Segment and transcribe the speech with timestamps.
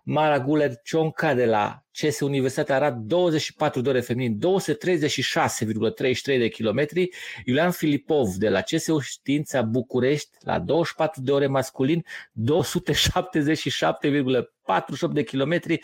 [0.10, 7.10] Mara Guler Cionca de la CS Universitatea Arad 24 de ore feminin, 236,33 de kilometri.
[7.46, 15.82] Iulian Filipov de la CSU Știința București la 24 de ore masculin, 277,48 de kilometri.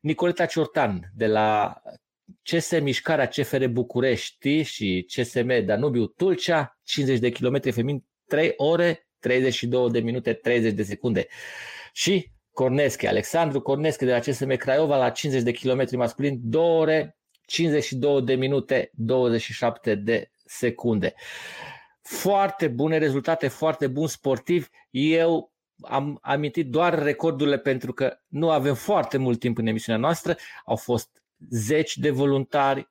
[0.00, 1.82] Nicoleta Ciortan de la
[2.42, 9.90] CS Mișcarea CFR București și CSM Danubiu Tulcea, 50 de kilometri feminin, 3 ore, 32
[9.90, 11.26] de minute, 30 de secunde.
[11.92, 17.16] Și Cornesche, Alexandru Cornesche de la CSM Craiova la 50 de km masculin, 2 ore,
[17.46, 21.14] 52 de minute, 27 de secunde.
[22.02, 24.68] Foarte bune rezultate, foarte bun sportiv.
[24.90, 30.36] Eu am amintit doar recordurile pentru că nu avem foarte mult timp în emisiunea noastră.
[30.64, 32.90] Au fost zeci de voluntari,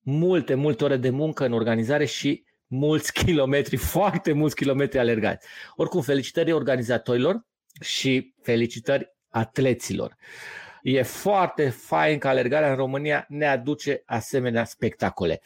[0.00, 5.46] multe, multe ore de muncă în organizare și mulți kilometri, foarte mulți kilometri alergați.
[5.76, 7.46] Oricum, felicitări organizatorilor
[7.80, 10.16] și felicitări atleților.
[10.82, 15.40] E foarte fain că alergarea în România ne aduce asemenea spectacole.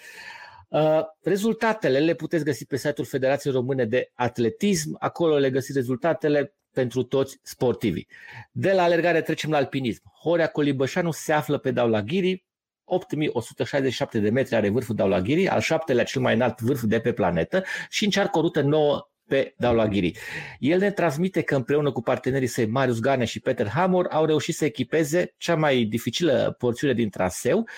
[0.68, 4.96] Uh, rezultatele le puteți găsi pe site-ul Federației Române de Atletism.
[4.98, 8.08] Acolo le găsiți rezultatele pentru toți sportivii.
[8.52, 10.02] De la alergare trecem la alpinism.
[10.20, 12.44] Horea Colibășanu se află pe Daulaghiri,
[12.84, 17.64] 8167 de metri are vârful Daulaghiri, al șaptelea cel mai înalt vârf de pe planetă
[17.88, 20.18] și încearcă o rută nouă pe Daulaghiri.
[20.58, 24.54] El ne transmite că împreună cu partenerii săi Marius Gane și Peter Hamor au reușit
[24.54, 27.68] să echipeze cea mai dificilă porțiune din traseu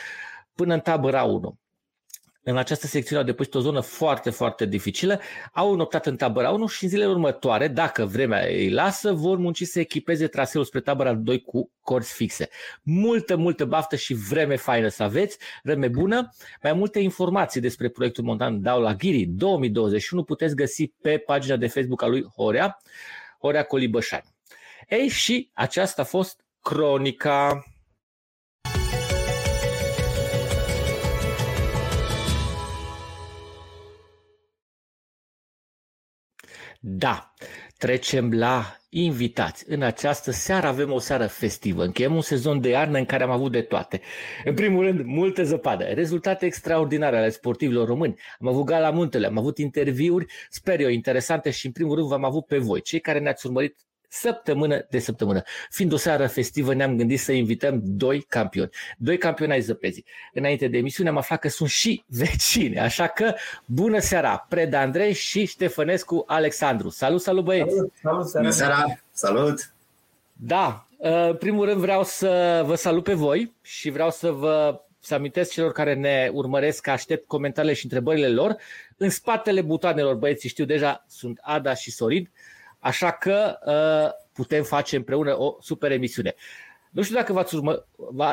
[0.55, 1.59] până în tabăra 1
[2.51, 5.21] în această secțiune au depășit o zonă foarte, foarte dificilă,
[5.53, 9.63] au înoptat în tabăra 1 și în zilele următoare, dacă vremea îi lasă, vor munci
[9.63, 12.49] să echipeze traseul spre tabăra 2 cu corzi fixe.
[12.83, 16.35] Multă, multă baftă și vreme faină să aveți, vreme bună.
[16.63, 21.67] Mai multe informații despre proiectul montan Dau la Ghiri 2021 puteți găsi pe pagina de
[21.67, 22.79] Facebook a lui Horea,
[23.41, 24.23] Horea Colibășan.
[24.89, 27.65] Ei, și aceasta a fost cronica
[36.81, 37.35] Da,
[37.79, 39.65] trecem la invitați.
[39.69, 41.85] În această seară avem o seară festivă.
[41.85, 44.01] Încheiem un sezon de iarnă în care am avut de toate.
[44.45, 48.21] În primul rând, multă zăpadă, rezultate extraordinare ale sportivilor români.
[48.41, 52.25] Am avut gala muntele, am avut interviuri, sper eu, interesante și în primul rând v-am
[52.25, 53.77] avut pe voi, cei care ne-ați urmărit
[54.09, 55.43] săptămână de săptămână.
[55.71, 58.71] Fiind o seară festivă, ne-am gândit să invităm doi campioni.
[58.99, 60.05] Doi campioni ai zăpezii.
[60.33, 63.35] Înainte de emisiune am aflat că sunt și vecine, așa că
[63.65, 66.89] bună seara, Preda Andrei și Ștefănescu Alexandru.
[66.89, 67.75] Salut, salut băieți!
[67.75, 68.85] Salut, salut bună seara!
[69.13, 69.73] Salut!
[70.33, 75.15] Da, în primul rând vreau să vă salut pe voi și vreau să vă să
[75.15, 78.57] amintesc celor care ne urmăresc că aștept comentariile și întrebările lor.
[78.97, 82.31] În spatele butoanelor, băieții știu deja, sunt Ada și Sorin.
[82.89, 86.35] Așa că uh, putem face împreună o super emisiune.
[86.91, 87.87] Nu știu dacă v-ați, urmă,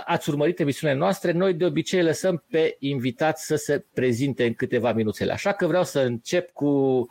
[0.05, 4.93] ați urmărit emisiunea noastre, noi de obicei lăsăm pe invitați să se prezinte în câteva
[4.93, 5.31] minuțele.
[5.31, 7.05] Așa că vreau să încep cu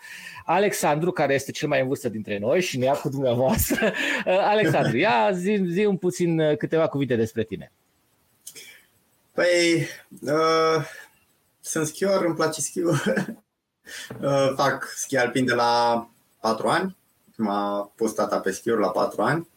[0.44, 3.87] Alexandru, care este cel mai în vârstă dintre noi și ne ia cu dumneavoastră.
[3.87, 7.73] Uh, Alexandru, ia zi, zi un puțin uh, câteva cuvinte despre tine.
[9.32, 9.87] Păi,
[10.20, 10.85] uh,
[11.61, 13.00] sunt schior, îmi place schiul.
[14.20, 16.08] uh, fac schi alpin de la
[16.41, 16.96] 4 ani.
[17.37, 19.49] M-a pus tata pe schiuri la 4 ani.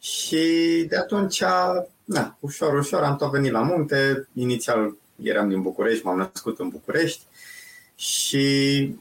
[0.00, 0.44] Și
[0.88, 1.42] de atunci,
[2.04, 4.28] na, ușor, ușor am tot venit la munte.
[4.32, 7.22] Inițial eram din București, m-am născut în București
[7.94, 8.94] și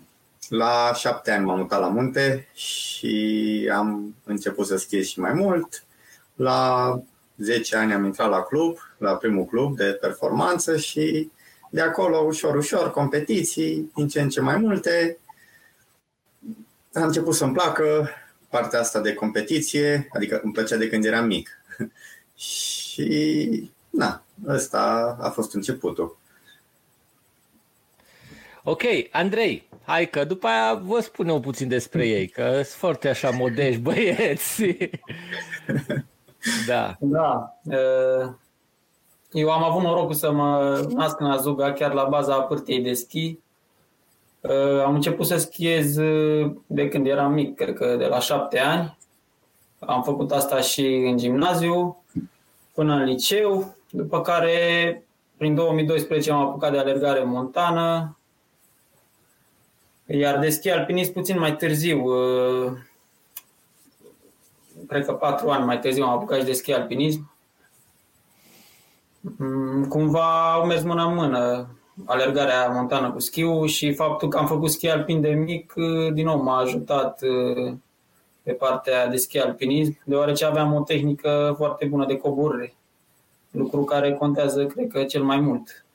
[0.49, 5.83] la șapte ani m-am mutat la munte și am început să schiez și mai mult.
[6.35, 6.99] La
[7.37, 11.31] 10 ani am intrat la club, la primul club de performanță și
[11.69, 15.17] de acolo, ușor, ușor, competiții, din ce în ce mai multe.
[16.95, 18.09] Am început să-mi placă
[18.49, 21.49] partea asta de competiție, adică îmi plăcea de când eram mic.
[22.35, 26.17] și, na, ăsta a fost începutul.
[28.63, 28.81] Ok,
[29.11, 33.81] Andrei, hai că după aia vă spunem puțin despre ei, că sunt foarte așa modești
[33.81, 34.63] băieți.
[36.67, 36.97] da.
[36.99, 37.59] Da.
[39.31, 43.39] Eu am avut norocul să mă nasc în Azuga, chiar la baza pârtiei de schi.
[44.85, 45.95] Am început să schiez
[46.67, 48.97] de când eram mic, cred că de la șapte ani.
[49.79, 52.03] Am făcut asta și în gimnaziu,
[52.73, 55.03] până în liceu, după care
[55.37, 58.17] prin 2012 am apucat de alergare montană,
[60.05, 62.71] iar de schi alpinist puțin mai târziu, uh,
[64.87, 67.33] cred că patru ani mai târziu am apucat și de schi alpinism.
[69.37, 71.67] Mm, cumva au mers mână în mână
[72.05, 76.25] alergarea montană cu schiul și faptul că am făcut schi alpin de mic, uh, din
[76.25, 77.73] nou m-a ajutat uh,
[78.43, 82.73] pe partea de schi alpinism, deoarece aveam o tehnică foarte bună de coborâre,
[83.51, 85.85] lucru care contează, cred că, cel mai mult.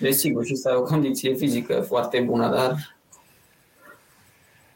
[0.00, 2.94] Desigur, și să ai o condiție fizică foarte bună, dar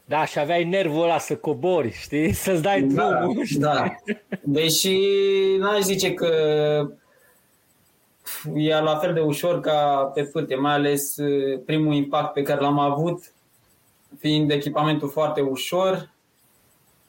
[0.09, 2.33] da, și aveai nervul ăla să cobori, știi?
[2.33, 3.59] Să-ți dai da, drumul, știi?
[3.59, 3.95] Da.
[4.41, 4.97] Deși
[5.59, 6.27] n-aș zice că
[8.55, 12.59] e la fel de ușor ca pe pârte, mai ales uh, primul impact pe care
[12.59, 13.33] l-am avut,
[14.17, 16.09] fiind echipamentul foarte ușor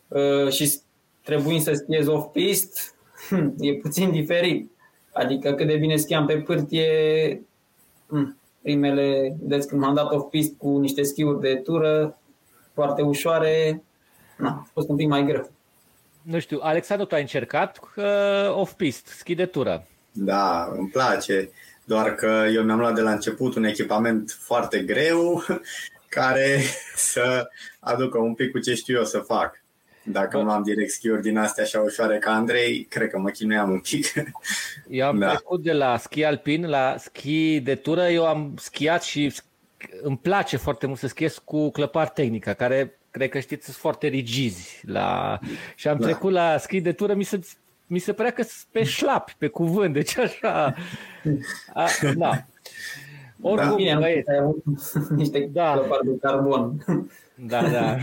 [0.08, 0.80] uh, și
[1.22, 2.94] trebuind să schiez off-pist,
[3.28, 4.70] hm, e puțin diferit.
[5.12, 7.42] Adică cât de bine schiam pe pârtie,
[8.06, 12.18] hm, primele, deci când m-am dat off-pist cu niște schiuri de tură,
[12.74, 13.82] foarte ușoare,
[14.36, 15.50] na, a fost un pic mai greu.
[16.22, 18.04] Nu știu, Alexandru, tu ai încercat uh,
[18.54, 19.86] off-pist, schi de tură.
[20.12, 21.50] Da, îmi place,
[21.84, 25.44] doar că eu mi-am luat de la început un echipament foarte greu
[26.08, 26.60] care
[27.12, 27.48] să
[27.80, 29.62] aducă un pic cu ce știu eu să fac.
[30.02, 33.70] Dacă nu am direct schiuri din astea așa ușoare ca Andrei, cred că mă chinuiam
[33.70, 34.06] un pic.
[34.88, 35.28] Eu am da.
[35.28, 38.08] trecut de la schi alpin la schi de tură.
[38.08, 39.34] Eu am schiat și
[40.02, 44.06] îmi place foarte mult să schiez cu clăpar tehnica, care cred că știți sunt foarte
[44.06, 44.80] rigizi.
[44.86, 45.38] La...
[45.74, 46.04] Și am da.
[46.04, 47.40] trecut la schi de tură, mi se,
[47.90, 50.74] mi se părea că pe șlap, pe cuvânt, deci așa...
[51.74, 52.44] A, da.
[53.40, 53.98] Oricum, da.
[53.98, 54.28] băieți.
[55.16, 55.72] Niște da.
[55.72, 56.84] clăpari de carbon.
[57.34, 57.96] Da, da.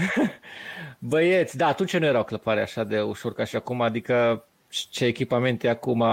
[0.99, 5.67] Băieți, da, atunci nu erau clăpare așa de ușor ca și acum, adică ce echipamente
[5.67, 6.03] acum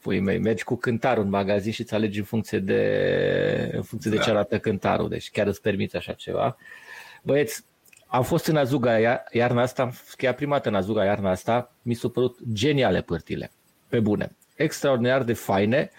[0.00, 4.10] pui mei, mergi cu cântarul în magazin și îți alegi în funcție de, în funcție
[4.10, 4.16] da.
[4.16, 6.56] de ce arată cântarul, deci chiar îți permiți așa ceva.
[7.22, 7.64] Băieți,
[8.10, 8.98] am fost în Azuga
[9.32, 13.50] iarna asta, am schiat prima dată în Azuga iarna asta, mi s-au părut geniale pârtile,
[13.88, 15.90] pe bune, extraordinar de faine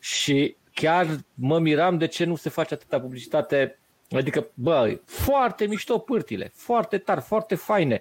[0.00, 3.78] și chiar mă miram de ce nu se face atâta publicitate
[4.10, 8.00] Adică, bă, foarte mișto pârtile, foarte tari, foarte faine.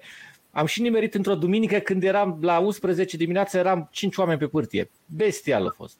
[0.51, 4.89] Am și nimerit într-o duminică când eram la 11 dimineața, eram 5 oameni pe pârtie.
[5.05, 5.97] Bestial a fost.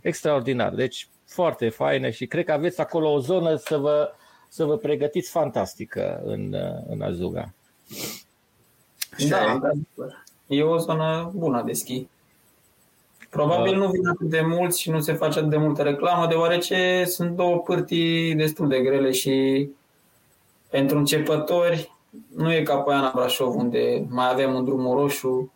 [0.00, 0.74] Extraordinar.
[0.74, 4.12] Deci foarte faine și cred că aveți acolo o zonă să vă,
[4.48, 6.56] să vă pregătiți fantastică în,
[6.88, 7.52] în Azuga.
[9.28, 9.60] Da,
[10.46, 12.06] e o zonă bună de schi.
[13.30, 17.04] Probabil nu vin atât de mulți și nu se face atât de multă reclamă, deoarece
[17.06, 19.68] sunt două pârtii destul de grele și
[20.70, 21.92] pentru începători
[22.36, 25.52] nu e ca Poiana Brașov, unde mai avem un drum roșu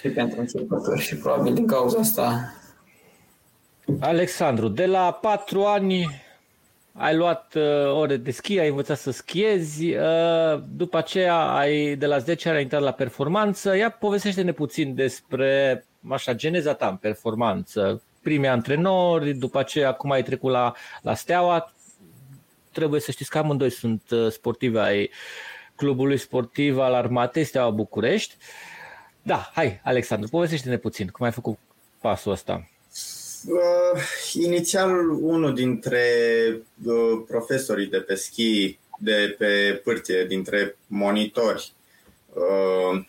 [0.00, 2.54] și pentru începători și probabil din cauza asta.
[4.00, 6.21] Alexandru, de la patru ani
[6.92, 12.06] ai luat uh, ore de schi, ai învățat să schiezi, uh, după aceea ai, de
[12.06, 13.76] la 10 ani ai intrat la performanță.
[13.76, 20.22] Ia povestește-ne puțin despre așa, geneza ta în performanță, primii antrenori, după aceea acum ai
[20.22, 20.72] trecut la,
[21.02, 21.72] la Steaua,
[22.72, 25.10] trebuie să știți că amândoi sunt uh, sportivi ai
[25.76, 28.36] clubului sportiv al Armatei Steaua București.
[29.22, 31.58] Da, hai, Alexandru, povestește-ne puțin cum ai făcut
[32.00, 32.68] pasul ăsta.
[33.46, 34.00] Uh,
[34.32, 36.06] inițial, unul dintre
[36.84, 41.72] uh, profesorii de pe schi, de pe pârtie, dintre monitori,
[42.32, 43.04] uh,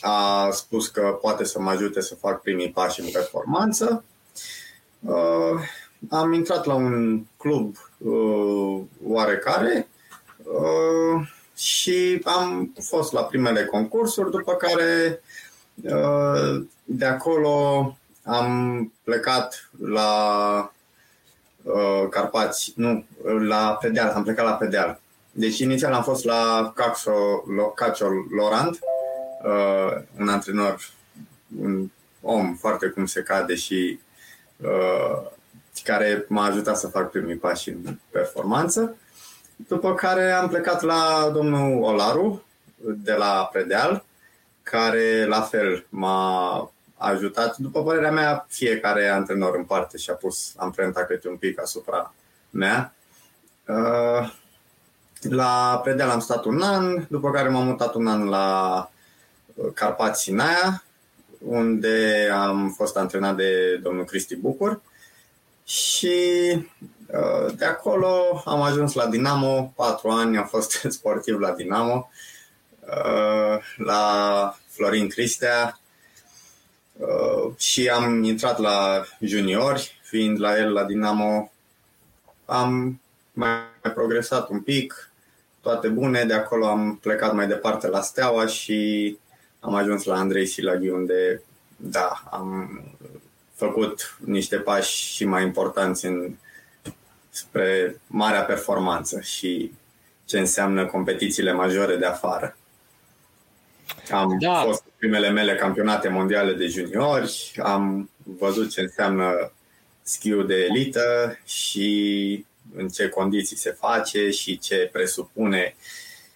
[0.00, 4.04] a spus că poate să mă ajute să fac primii pași în performanță.
[5.00, 5.60] Uh,
[6.08, 9.88] am intrat la un club uh, oarecare
[10.42, 15.22] uh, și am fost la primele concursuri, după care
[15.82, 20.72] uh, de acolo am plecat la
[21.62, 23.04] uh, Carpați, nu,
[23.40, 25.00] la Pedeal, am plecat la Pedeal.
[25.30, 28.78] Deci inițial am fost la Caxo, Cacio Lorand,
[29.44, 30.90] uh, un antrenor,
[31.60, 31.90] un
[32.20, 33.98] om foarte cum se cade și
[34.56, 35.30] uh,
[35.84, 38.96] care m-a ajutat să fac primii pași în performanță.
[39.56, 42.44] După care am plecat la domnul Olaru
[42.76, 44.04] de la Predeal,
[44.62, 47.56] care la fel m-a ajutat.
[47.56, 52.14] După părerea mea, fiecare antrenor în parte și-a pus amprenta câte un pic asupra
[52.50, 52.94] mea.
[53.66, 54.32] Uh,
[55.20, 58.88] la Predeal am stat un an, după care m-am mutat un an la
[59.74, 60.84] Carpați Sinaia,
[61.38, 64.80] unde am fost antrenat de domnul Cristi Bucur
[65.64, 66.16] și
[67.06, 72.10] uh, de acolo am ajuns la Dinamo, patru ani am fost sportiv la Dinamo,
[72.80, 75.83] uh, la Florin Cristea uh,
[77.56, 81.52] și am intrat la juniori, fiind la el la Dinamo.
[82.44, 83.00] Am
[83.32, 83.58] mai
[83.94, 85.10] progresat un pic,
[85.60, 89.18] toate bune, de acolo am plecat mai departe la Steaua și
[89.60, 91.42] am ajuns la Andrei Silaghi unde,
[91.76, 92.82] da, am
[93.54, 96.34] făcut niște pași și mai importanți în,
[97.30, 99.72] spre marea performanță și
[100.24, 102.56] ce înseamnă competițiile majore de afară.
[104.10, 104.54] Am da.
[104.54, 109.52] fost primele mele campionate mondiale de juniori, am văzut ce înseamnă
[110.02, 112.44] schiul de elită și
[112.76, 115.76] în ce condiții se face și ce presupune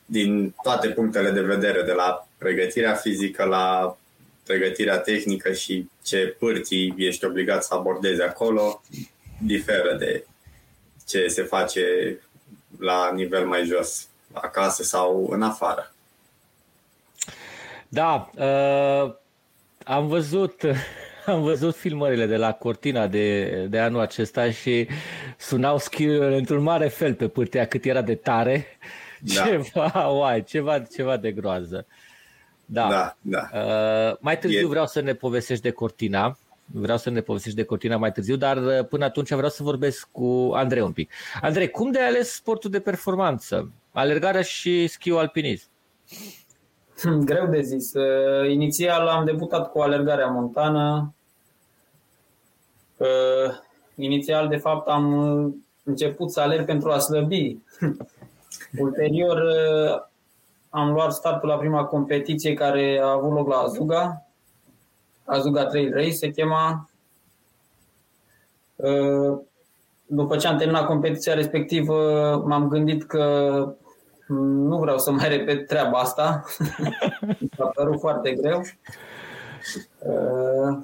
[0.07, 3.97] din toate punctele de vedere, de la pregătirea fizică la
[4.47, 8.83] pregătirea tehnică și ce pârtii ești obligat să abordezi acolo,
[9.43, 10.25] diferă de
[11.07, 11.85] ce se face
[12.79, 15.93] la nivel mai jos, acasă sau în afară.
[17.89, 19.15] Da, uh,
[19.85, 20.63] am văzut
[21.27, 24.89] am văzut filmările de la Cortina de, de anul acesta și
[25.39, 28.67] sunau skill într-un mare fel pe pârtea cât era de tare.
[29.21, 29.45] Da.
[29.45, 31.87] Ceva, uai, ceva, ceva de groază.
[32.65, 32.89] Da.
[32.89, 33.49] da, da.
[33.53, 34.69] Uh, mai târziu e...
[34.69, 36.39] vreau să ne povestești de Cortina.
[36.73, 40.09] Vreau să ne povestești de Cortina mai târziu, dar uh, până atunci vreau să vorbesc
[40.13, 41.13] cu Andrei un pic.
[41.41, 43.73] Andrei, cum de ales sportul de performanță?
[43.93, 45.69] Alergarea și schiul alpinism?
[47.05, 47.95] Greu de zis.
[47.95, 51.15] Uh, inițial am debutat cu alergarea montană.
[52.97, 53.55] Uh,
[53.95, 55.15] inițial, de fapt, am
[55.85, 57.57] început să alerg pentru a slăbi.
[58.79, 59.43] Ulterior,
[60.71, 64.27] am luat startul la prima competiție care a avut loc la Azuga.
[65.25, 66.91] Azuga Trail Race se chema.
[68.77, 69.39] Uh,
[70.07, 73.75] după ce am terminat competiția respectivă, m-am gândit că
[74.29, 76.45] nu vreau să mai repet treaba asta.
[77.59, 78.61] a părut foarte greu.
[79.99, 80.79] Uh,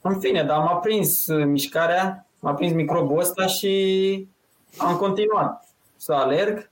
[0.00, 4.28] în fine, dar m-a prins mișcarea, m-a prins microbul ăsta și
[4.78, 6.70] am continuat să alerg.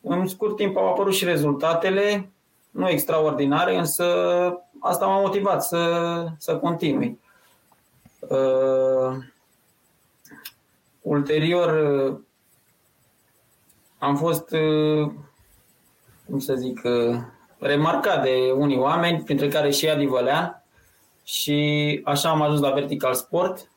[0.00, 2.30] În scurt timp au apărut și rezultatele,
[2.70, 4.04] nu extraordinare, însă
[4.80, 7.20] asta m-a motivat să, să continui.
[8.18, 9.16] Uh,
[11.00, 12.18] ulterior uh,
[13.98, 15.10] am fost, uh,
[16.30, 17.16] cum să zic, uh,
[17.58, 20.62] remarcat de unii oameni, printre care și Adi Vălean,
[21.24, 23.70] și așa am ajuns la Vertical Sport,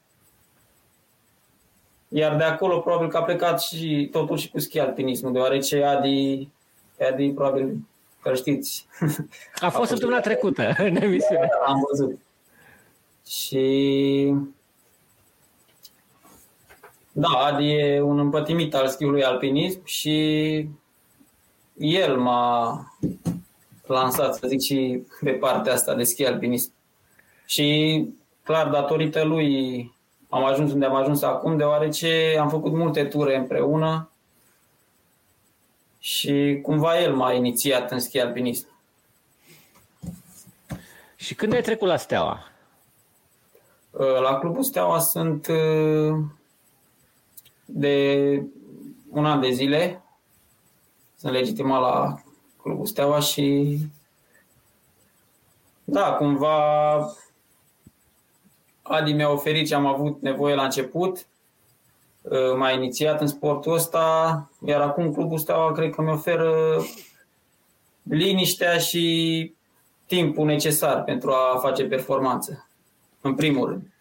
[2.08, 6.50] iar de acolo probabil că a plecat și totul și cu schi alpinismul, deoarece Adi,
[7.12, 7.78] Adi probabil
[8.22, 8.88] că știți.
[9.56, 11.50] A, a fost săptămâna trecută în emisiune.
[11.66, 12.20] Am văzut.
[13.28, 14.34] Și
[17.12, 20.68] da, Adi e un împătimit al schiului alpinism și
[21.80, 22.86] el m-a
[23.86, 26.72] lansat, să zic, și pe partea asta de schi alpinism.
[27.46, 28.08] Și
[28.44, 29.92] clar, datorită lui
[30.30, 34.10] am ajuns unde am ajuns acum, deoarece am făcut multe ture împreună
[36.00, 38.68] și cumva el m-a inițiat în schi alpinism.
[41.16, 42.40] Și când ai trecut la Steaua?
[43.92, 46.18] Uh, la Clubul Steaua sunt uh,
[47.66, 48.44] de
[49.10, 50.04] un an de zile.
[51.20, 52.22] Sunt legitimat la
[52.62, 53.78] Clubul Steaua și
[55.84, 56.98] da, cumva
[58.82, 61.28] Adi mi-a oferit ce am avut nevoie la început,
[62.22, 66.82] uh, m-a inițiat în sportul ăsta, iar acum clubul Steaua cred că mi oferă
[68.04, 69.54] liniștea și
[70.06, 72.68] timpul necesar pentru a face performanță,
[73.22, 73.94] în primul rând.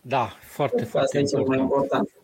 [0.00, 1.92] Da, foarte, Asta foarte e cel mai important.
[1.92, 2.19] important.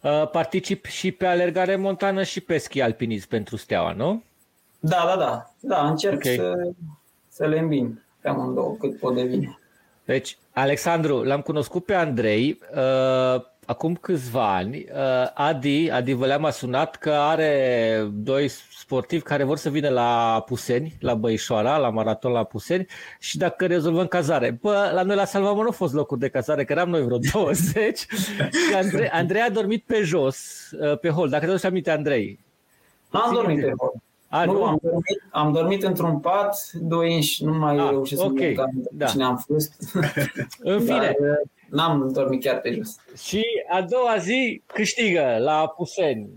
[0.00, 4.22] Uh, Particip și pe alergare montană și pe schi alpinism pentru Steaua, nu?
[4.80, 5.50] Da, da, da.
[5.60, 6.22] Da, încerc Ok.
[6.34, 6.54] să,
[7.28, 9.58] să le îmbin pe amândouă cât pot de bine.
[10.04, 14.76] Deci, Alexandru, l-am cunoscut pe Andrei uh, acum câțiva ani.
[14.76, 18.48] Uh, Adi, Adi Văleam a sunat că are doi
[18.78, 22.86] sportivi care vor să vină la Puseni, la Băișoara, la maraton la Puseni
[23.18, 24.58] și dacă rezolvăm cazare.
[24.60, 27.18] Bă, la noi la Salvamor nu au fost locuri de cazare, că eram noi vreo
[27.32, 31.28] 20 și Andrei, Andrei a dormit pe jos, uh, pe hol.
[31.28, 32.38] Dacă te aduci aminte, Andrei.
[33.10, 33.70] N-am Ține dormit minte.
[33.70, 33.92] pe hol.
[34.28, 38.38] A, nu, am dormit, am dormit într-un pat, doi inși, nu mai Ah, reușesc ok,
[38.38, 39.06] să mă cam da.
[39.06, 39.74] cine am fost.
[40.58, 42.96] În fine, Dar, uh, n-am dormit chiar pe jos.
[43.22, 46.28] Și a doua zi câștigă la Puseni.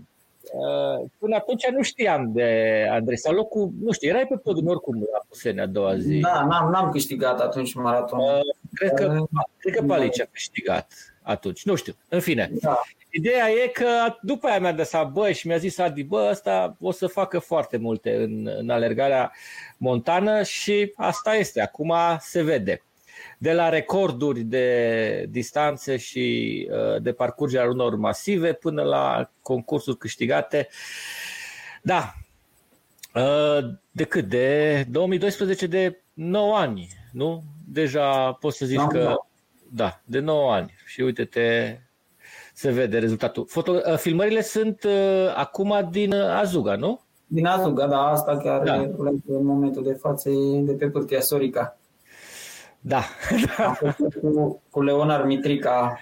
[0.42, 3.18] Uh, Până atunci nu știam de Andrei.
[3.18, 6.18] Sau locul, nu știu, erai pe podium oricum la Puseni a doua zi.
[6.18, 8.18] Da, n-am, n-am câștigat atunci maraton.
[8.18, 8.40] Uh,
[8.74, 11.64] Cred că, Uh, cred că Palici a câștigat atunci.
[11.64, 11.94] Nu știu.
[12.08, 12.50] În fine.
[12.60, 12.80] Da.
[13.10, 13.86] Ideea e că
[14.22, 17.38] după aia mi-a dat seama, bă, și mi-a zis Adi, bă, ăsta o să facă
[17.38, 19.32] foarte multe în, în alergarea
[19.76, 21.60] montană și asta este.
[21.60, 22.82] Acum se vede.
[23.38, 30.68] De la recorduri de distanțe și uh, de parcurgerea unor masive până la concursuri câștigate.
[31.82, 32.12] Da.
[33.14, 34.24] Uh, De cât?
[34.24, 37.42] De 2012, de 9 ani, nu?
[37.68, 38.98] Deja poți să zici Da, că...
[38.98, 39.16] da.
[39.76, 40.74] Da, de 9 ani.
[40.86, 41.78] Și uite-te,
[42.54, 43.44] se vede rezultatul.
[43.48, 47.00] Foto, uh, filmările sunt uh, acum din uh, Azuga, nu?
[47.26, 48.76] Din Azuga, da, asta chiar Da.
[48.76, 49.10] da.
[49.26, 51.78] în momentul de față e de pe pârtia Sorica.
[52.86, 53.04] Da,
[53.56, 56.00] Am făcut cu, cu Leonar Mitrica,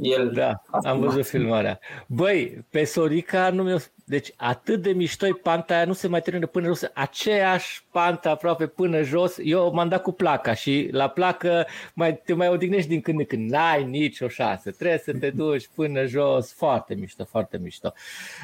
[0.00, 0.30] el.
[0.30, 1.78] da, am văzut filmarea.
[2.06, 6.46] Băi, pe Sorica nu mi Deci atât de mișto panta aia, nu se mai termină
[6.46, 9.36] până jos, aceeași pantă aproape până jos.
[9.42, 13.24] Eu m-am dat cu placa și la placă mai, te mai odihnești din când în
[13.24, 13.50] când.
[13.50, 16.52] N-ai nicio șansă, trebuie să te duci până jos.
[16.52, 17.92] Foarte mișto, foarte mișto.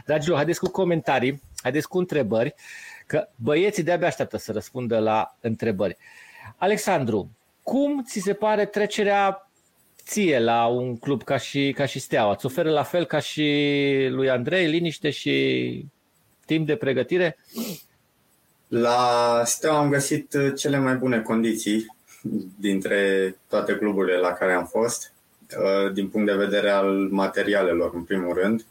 [0.07, 2.55] Dragilor, haideți cu comentarii, haideți cu întrebări,
[3.07, 5.97] că băieții de-abia așteaptă să răspundă la întrebări.
[6.57, 7.31] Alexandru,
[7.69, 9.51] cum ți se pare trecerea
[10.03, 12.33] ție la un club ca și, ca și Steaua?
[12.33, 13.43] Îți oferă la fel ca și
[14.11, 15.85] lui Andrei liniște și
[16.47, 17.37] timp de pregătire?
[18.69, 21.87] La Steaua am găsit uh, cele mai bune condiții
[22.61, 25.13] dintre toate cluburile la care am fost,
[25.59, 28.67] uh, din punct de vedere al materialelor, în primul rând,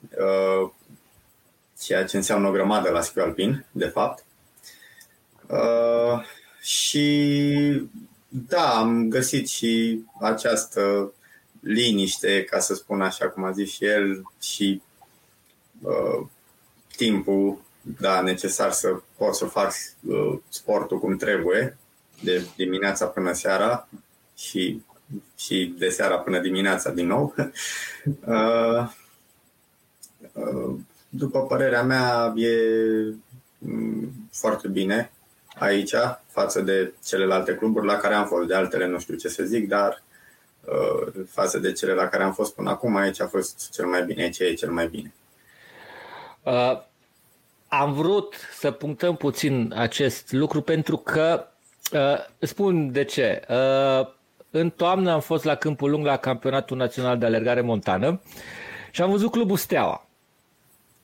[0.00, 0.70] uh,
[1.80, 4.24] ceea ce înseamnă o grămadă la schiu alpin, de fapt.
[5.46, 6.24] Uh,
[6.60, 7.90] Și
[8.32, 11.12] da, am găsit și această
[11.60, 14.82] liniște, ca să spun așa cum a zis și el, și
[15.82, 16.26] uh,
[16.96, 19.72] timpul da, necesar să pot să fac
[20.06, 21.76] uh, sportul cum trebuie,
[22.22, 23.88] de dimineața până seara
[24.36, 24.82] și,
[25.36, 27.34] și de seara până dimineața din nou.
[28.24, 28.88] uh,
[30.32, 30.74] uh,
[31.08, 32.54] după părerea mea, e
[33.58, 35.10] mm, foarte bine
[35.60, 35.94] aici
[36.26, 38.46] față de celelalte cluburi la care am fost.
[38.46, 40.02] De altele nu știu ce să zic, dar
[40.64, 44.04] uh, față de cele la care am fost până acum, aici a fost cel mai
[44.04, 45.12] bine, aici e cel mai bine.
[46.42, 46.80] Uh,
[47.68, 51.46] am vrut să punctăm puțin acest lucru pentru că
[51.92, 53.42] uh, spun de ce.
[53.48, 54.06] Uh,
[54.50, 58.20] în toamnă am fost la Câmpul Lung la Campionatul Național de Alergare Montană
[58.90, 60.06] și am văzut clubul Steaua.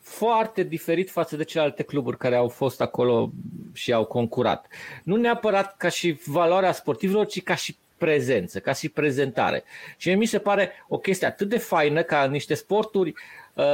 [0.09, 3.31] Foarte diferit față de celelalte cluburi care au fost acolo
[3.73, 4.67] și au concurat.
[5.05, 9.65] Nu neapărat ca și valoarea sportivilor, ci ca și prezență, ca și prezentare.
[9.97, 13.15] Și mi se pare o chestie atât de faină ca în niște sporturi
[13.55, 13.65] uh,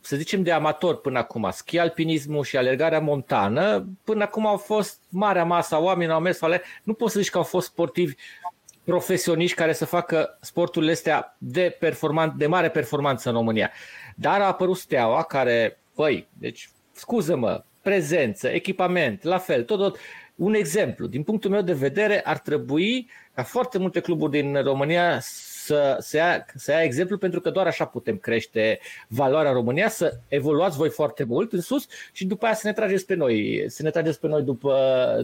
[0.00, 4.98] să zicem de amator până acum, schi alpinismul și alergarea montană, până acum au fost
[5.08, 8.14] marea masă a oamenilor, au mers, ale, nu poți să zici că au fost sportivi
[8.84, 13.70] profesioniști care să facă sporturile astea de, performan- de mare performanță în România.
[14.20, 19.98] Dar a apărut Steaua care, păi, deci, scuză-mă, prezență, echipament, la fel, tot, tot.
[20.34, 25.18] Un exemplu, din punctul meu de vedere, ar trebui ca foarte multe cluburi din România
[25.20, 28.78] să, să, ia, să ia exemplu pentru că doar așa putem crește
[29.08, 33.06] valoarea România, să evoluați voi foarte mult în sus și după aia să ne trageți
[33.06, 34.76] pe noi, să ne trageți pe noi după,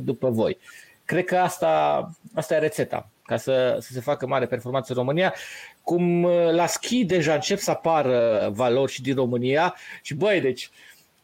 [0.02, 0.58] după voi.
[1.04, 5.34] Cred că asta, asta e rețeta ca să, să se facă mare performanță în România.
[5.82, 10.70] Cum la schi deja încep să apară valori și din România și băi, deci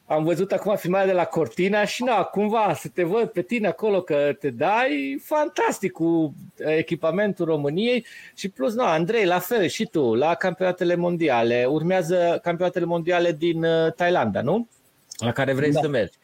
[0.06, 3.68] am văzut acum filmarea de la Cortina și na, cumva să te văd pe tine
[3.68, 9.86] acolo că te dai fantastic cu echipamentul României și plus, na, Andrei, la fel și
[9.86, 14.68] tu, la campionatele mondiale, urmează campionatele mondiale din uh, Thailanda, nu?
[15.16, 15.80] La care vrei da.
[15.80, 16.16] să mergi.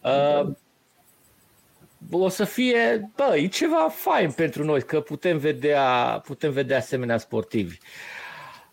[0.00, 0.52] Uh,
[2.10, 7.18] o să fie, bă, e ceva fain pentru noi, că putem vedea, putem vedea asemenea
[7.18, 7.78] sportivi.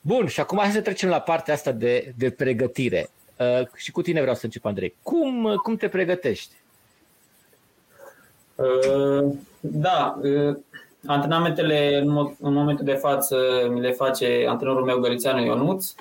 [0.01, 3.09] Bun, și acum hai să trecem la partea asta de, de pregătire.
[3.37, 4.95] Uh, și cu tine vreau să încep, Andrei.
[5.03, 6.55] Cum, cum te pregătești?
[8.55, 10.57] Uh, da, uh,
[11.05, 13.37] antrenamentele în, mo- în momentul de față
[13.69, 15.93] mi le face antrenorul meu Gărițeanu Ionuț.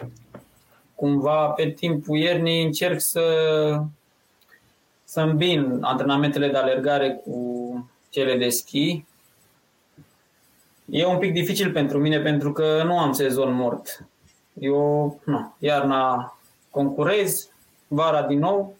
[0.94, 3.22] Cumva pe timpul iernii încerc să
[5.11, 9.05] să îmbin antrenamentele de alergare cu cele de schi.
[10.85, 14.07] E un pic dificil pentru mine pentru că nu am sezon mort.
[14.61, 16.37] Eu, nu, iarna
[16.70, 17.49] concurez,
[17.88, 18.77] vara din nou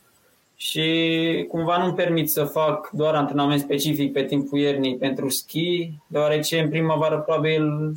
[0.57, 6.61] și cumva nu-mi permit să fac doar antrenament specific pe timpul iernii pentru schi, deoarece
[6.61, 7.95] în primăvară probabil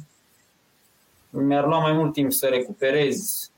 [1.29, 3.51] mi-ar lua mai mult timp să recuperez.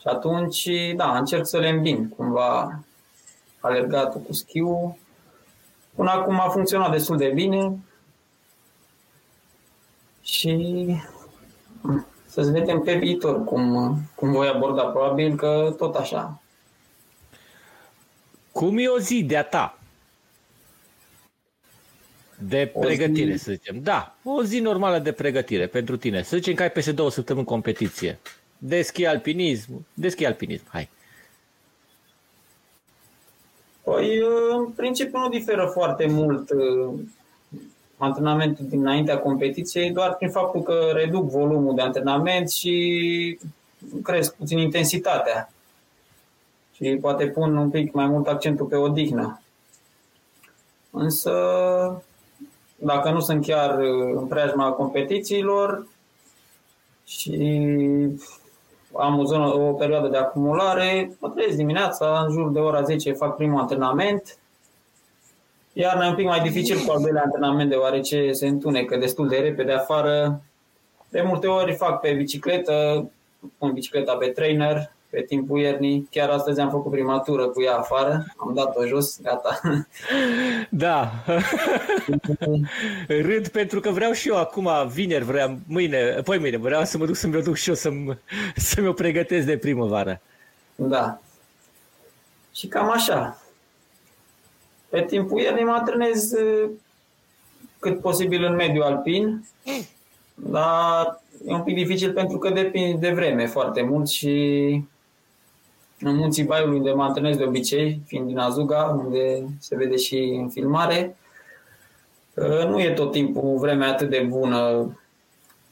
[0.00, 2.84] Și atunci, da, încerc să le îmbin cumva
[3.64, 4.96] alergatul cu schiul.
[5.94, 7.78] Până acum a funcționat destul de bine
[10.22, 10.86] și
[12.26, 14.82] să vedem pe viitor cum, cum voi aborda.
[14.82, 16.42] Probabil că tot așa.
[18.52, 19.78] Cum e o zi de-a ta?
[22.38, 23.42] De o pregătire, zi...
[23.42, 23.82] să zicem.
[23.82, 26.22] Da, o zi normală de pregătire pentru tine.
[26.22, 28.18] Să zicem că ai peste două săptămâni competiție.
[28.58, 30.88] De schi alpinism, de schi alpinism, hai.
[33.84, 34.18] Păi,
[34.50, 36.94] în principiu nu diferă foarte mult uh,
[37.96, 43.38] antrenamentul dinaintea competiției, doar prin faptul că reduc volumul de antrenament și
[44.02, 45.52] cresc puțin intensitatea.
[46.72, 49.40] Și poate pun un pic mai mult accentul pe odihnă.
[50.90, 51.32] Însă,
[52.76, 53.78] dacă nu sunt chiar
[54.14, 55.86] în preajma competițiilor
[57.04, 57.38] și
[58.96, 63.12] am o, zonă, o perioadă de acumulare, mă trezesc dimineața, în jur de ora 10
[63.12, 64.38] fac primul antrenament,
[65.72, 69.36] iar e un pic mai dificil cu al doilea antrenament, deoarece se întunecă destul de
[69.36, 70.42] repede afară.
[71.08, 73.08] De multe ori fac pe bicicletă,
[73.58, 76.08] pun bicicleta pe trainer, pe timpul iernii.
[76.10, 79.60] Chiar astăzi am făcut prima tură cu ea afară, am dat-o jos, gata.
[80.68, 81.10] Da.
[83.28, 87.06] Râd pentru că vreau și eu acum, vineri, vreau, mâine, poi mâine, vreau să mă
[87.06, 88.18] duc să-mi duc și eu să-mi,
[88.56, 90.20] să-mi o pregătesc de primăvară.
[90.74, 91.18] Da.
[92.52, 93.42] Și cam așa.
[94.88, 96.70] Pe timpul iernii mă antrenez uh,
[97.78, 99.44] cât posibil în mediul alpin,
[100.34, 104.82] dar e un pic dificil pentru că depinde de vreme foarte mult și
[106.00, 110.16] în munții Baiului, unde mă antrenez de obicei, fiind din Azuga, unde se vede și
[110.16, 111.16] în filmare.
[112.34, 114.92] Uh, nu e tot timpul vremea atât de bună,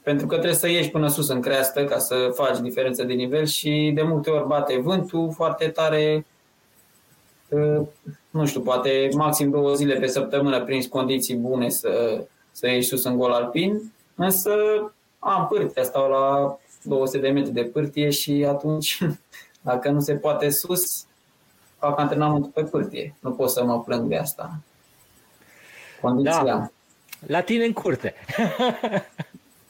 [0.03, 3.45] pentru că trebuie să ieși până sus în creastă ca să faci diferență de nivel
[3.45, 6.25] și de multe ori bate vântul foarte tare.
[7.49, 7.81] Uh,
[8.29, 13.03] nu știu, poate maxim două zile pe săptămână prin condiții bune să, să ieși sus
[13.03, 14.51] în gol alpin, însă
[15.19, 18.97] am pârtie, stau la 200 de metri de pârtie și atunci
[19.63, 21.05] Dacă nu se poate sus,
[21.77, 23.15] fac antrenamentul pe pârtie.
[23.19, 24.59] Nu pot să mă plâng de asta.
[26.01, 26.43] Condiția.
[26.43, 26.71] Da.
[27.27, 28.13] La tine în curte.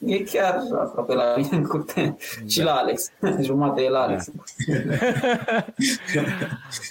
[0.06, 2.18] E chiar aproape la mine în curte.
[2.40, 2.48] Da.
[2.48, 3.12] Și la Alex.
[3.42, 4.30] Jumate e la Alex.
[4.86, 5.66] Da.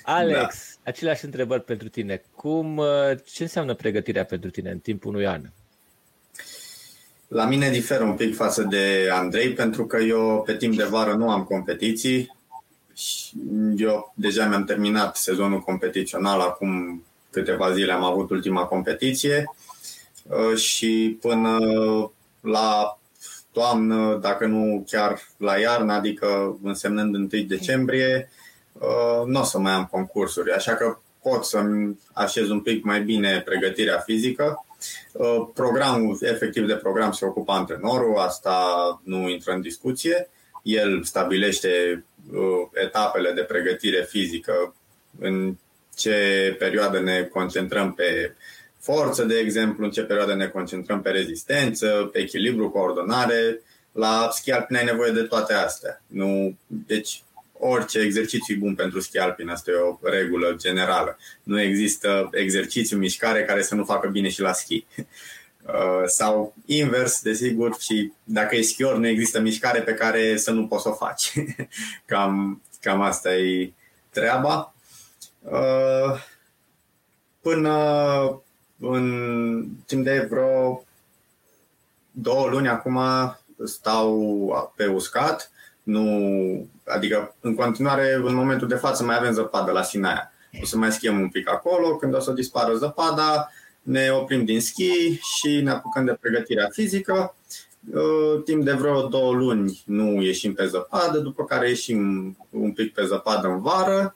[0.19, 0.91] Alex, da.
[0.91, 2.23] aceleași întrebări pentru tine.
[2.37, 2.87] Cum, uh,
[3.25, 5.41] ce înseamnă pregătirea pentru tine în timpul unui an?
[7.29, 11.13] La mine diferă un pic față de Andrei, pentru că eu pe timp de vară
[11.13, 12.37] nu am competiții,
[13.77, 19.55] eu deja mi-am terminat sezonul competițional, acum câteva zile am avut ultima competiție
[20.23, 21.59] uh, și până
[22.41, 22.99] la
[23.53, 28.31] toamnă, dacă nu chiar la iarnă, adică însemnând 1 decembrie,
[28.73, 33.03] uh, nu o să mai am concursuri, așa că pot să-mi așez un pic mai
[33.03, 34.65] bine pregătirea fizică.
[35.13, 38.57] Uh, programul, efectiv de program se ocupă antrenorul, asta
[39.05, 40.29] nu intră în discuție.
[40.63, 42.12] El stabilește Uh,
[42.73, 44.75] etapele de pregătire fizică,
[45.21, 45.57] în
[45.97, 48.35] ce perioadă ne concentrăm pe
[48.81, 53.61] forță, de exemplu, în ce perioadă ne concentrăm pe rezistență, pe echilibru, coordonare.
[53.93, 56.03] La schi alpin ai nevoie de toate astea.
[56.07, 61.19] Nu, deci orice exercițiu e bun pentru schi alpin, asta e o regulă generală.
[61.43, 64.87] Nu există exercițiu, mișcare care să nu facă bine și la schi.
[65.67, 70.67] Uh, sau invers, desigur, și dacă e schior, nu există mișcare pe care să nu
[70.67, 71.33] poți să o faci.
[72.07, 73.73] cam, cam asta e
[74.11, 74.75] treaba.
[75.41, 76.21] Uh,
[77.41, 77.75] până
[78.79, 80.85] în timp de vreo
[82.11, 83.01] două luni acum
[83.65, 85.51] stau pe uscat,
[85.83, 90.33] nu, adică în continuare, în momentul de față mai avem zăpadă la Sinaia.
[90.63, 93.51] o să mai schiem un pic acolo, când o să dispară zăpada,
[93.83, 97.35] ne oprim din schi și ne apucăm de pregătirea fizică.
[97.95, 102.95] Uh, timp de vreo două luni nu ieșim pe zăpadă, după care ieșim un pic
[102.95, 104.15] pe zăpadă în vară,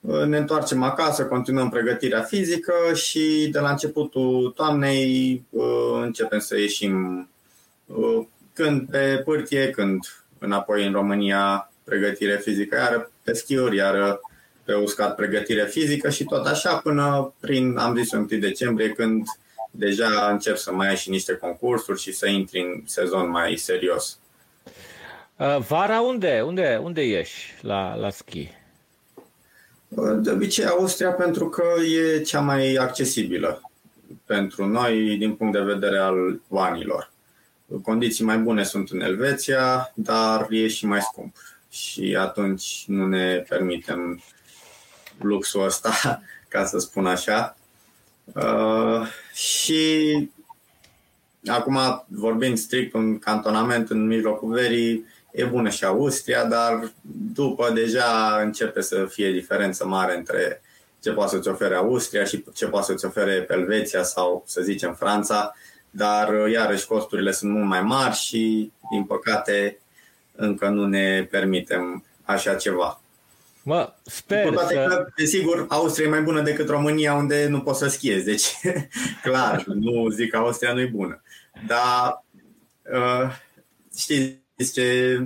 [0.00, 6.58] uh, ne întoarcem acasă, continuăm pregătirea fizică și de la începutul toamnei uh, începem să
[6.58, 7.26] ieșim
[8.52, 14.20] când pe pârtie, când înapoi în România pregătire fizică, iar pe schiuri, iar
[14.64, 19.24] pe uscat pregătire fizică și tot așa până prin, am zis, 1 decembrie, când
[19.70, 24.18] deja încep să mai ai și niște concursuri și să intri în sezon mai serios.
[25.36, 26.42] Uh, vara unde?
[26.46, 28.50] Unde, unde ieși la, la schi?
[29.88, 33.60] Uh, de obicei Austria pentru că e cea mai accesibilă
[34.26, 37.12] pentru noi din punct de vedere al banilor.
[37.82, 41.36] Condiții mai bune sunt în Elveția, dar e și mai scump.
[41.70, 44.22] Și atunci nu ne permitem
[45.22, 47.56] luxul ăsta, ca să spun așa.
[48.24, 50.30] Uh, și
[51.46, 56.92] acum, vorbind strict un cantonament în mijlocul verii, e bună și Austria, dar
[57.32, 60.62] după deja începe să fie diferență mare între
[61.02, 65.54] ce poate să-ți ofere Austria și ce poate să-ți ofere Elveția sau, să zicem, Franța,
[65.90, 69.78] dar iarăși costurile sunt mult mai mari și, din păcate,
[70.34, 73.01] încă nu ne permitem așa ceva.
[73.62, 74.86] Mă, sper Cu toate să...
[74.88, 78.24] că, desigur, Austria e mai bună decât România, unde nu poți să schiezi.
[78.24, 78.46] Deci,
[79.22, 81.22] clar, nu zic că Austria nu e bună.
[81.66, 82.24] Dar,
[82.92, 83.36] uh,
[83.96, 85.18] știți ce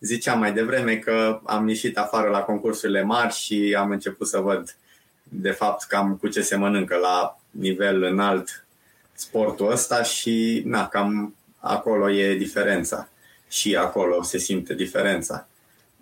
[0.00, 4.76] ziceam mai devreme, că am ieșit afară la concursurile mari și am început să văd,
[5.22, 8.66] de fapt, cam cu ce se mănâncă la nivel înalt
[9.14, 13.08] sportul ăsta și, na, cam acolo e diferența.
[13.48, 15.48] Și acolo se simte diferența.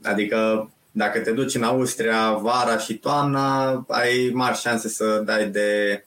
[0.02, 6.04] Adică dacă te duci în Austria vara și toamna, ai mari șanse să dai de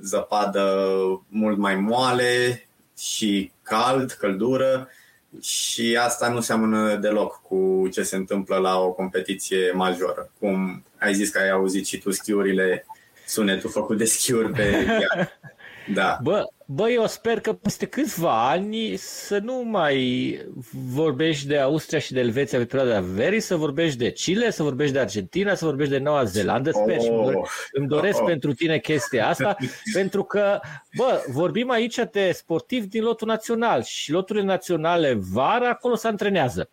[0.00, 0.88] zăpadă
[1.28, 2.66] mult mai moale
[2.98, 4.88] și cald, căldură
[5.40, 10.30] și asta nu seamănă deloc cu ce se întâmplă la o competiție majoră.
[10.38, 12.86] Cum ai zis că ai auzit și tu schiurile,
[13.26, 14.86] sunetul făcut de schiuri pe
[15.94, 16.18] Da.
[16.22, 20.38] Bă, bă, eu sper că peste câțiva ani să nu mai
[20.92, 24.92] vorbești de Austria și de Elveția pe perioada verii, să vorbești de Chile, să vorbești
[24.92, 26.70] de Argentina, să vorbești de Noua Zeelandă.
[26.70, 27.02] Sper oh.
[27.02, 27.10] și
[27.72, 28.26] îmi doresc oh.
[28.26, 29.56] pentru tine chestia asta,
[29.92, 30.60] pentru că,
[30.96, 36.70] bă, vorbim aici de sportivi din lotul național și loturile naționale vara acolo se antrenează.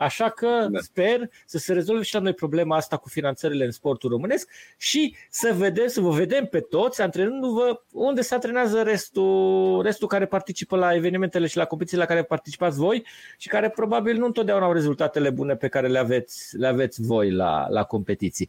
[0.00, 0.78] Așa că da.
[0.78, 5.16] sper să se rezolve și la noi problema asta cu finanțările în sportul românesc și
[5.30, 10.76] să vedem, să vă vedem pe toți antrenându-vă unde se antrenează restul, restul care participă
[10.76, 13.06] la evenimentele și la competițiile la care participați voi
[13.38, 17.30] și care probabil nu întotdeauna au rezultatele bune pe care le aveți, le aveți voi
[17.30, 18.48] la, la competiții.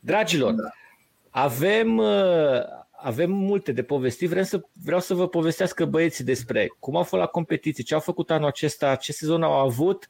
[0.00, 0.68] Dragilor, da.
[1.30, 2.02] avem,
[3.02, 4.26] avem multe de povesti.
[4.26, 8.00] Vreau să, vreau să vă povestească băieții despre cum au fost la competiții, ce au
[8.00, 10.06] făcut anul acesta, ce sezon au avut,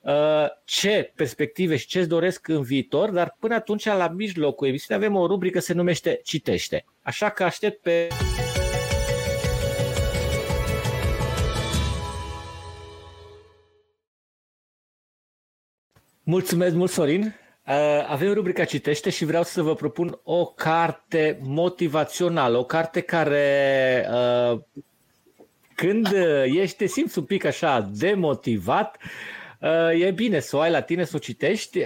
[0.00, 5.04] uh, ce perspective și ce îți doresc în viitor, dar până atunci, la mijlocul emisiunii,
[5.04, 6.84] avem o rubrică se numește Citește.
[7.02, 8.08] Așa că aștept pe...
[16.22, 17.45] Mulțumesc mult, Sorin!
[17.66, 24.08] Uh, avem rubrica Citește și vreau să vă propun o carte motivațională, o carte care
[24.10, 24.60] uh,
[25.74, 26.08] când
[26.44, 28.98] ești, te simți un pic așa demotivat,
[29.60, 31.80] uh, e bine să o ai la tine, să o citești.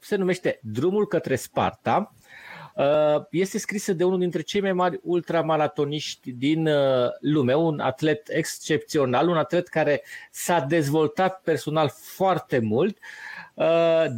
[0.00, 2.14] Se numește Drumul către Sparta.
[3.30, 6.68] Este scrisă de unul dintre cei mai mari ultramaratoniști din
[7.20, 12.98] lume, un atlet excepțional, un atlet care s-a dezvoltat personal foarte mult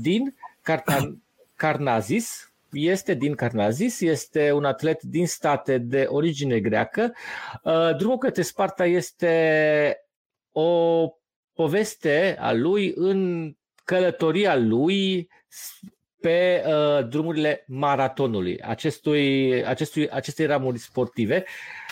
[0.01, 0.35] din
[0.67, 1.23] Cartan,
[1.57, 7.15] Carnazis, este din Carnazis, este un atlet din state de origine greacă.
[7.63, 9.97] Uh, drumul către Sparta este
[10.53, 11.09] o
[11.53, 13.53] poveste a lui în
[13.85, 15.29] călătoria lui
[16.21, 21.45] pe uh, drumurile maratonului, acestui, acestui, acestei ramuri sportive.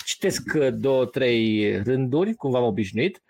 [0.05, 3.23] Citesc două, trei rânduri, cum v-am obișnuit.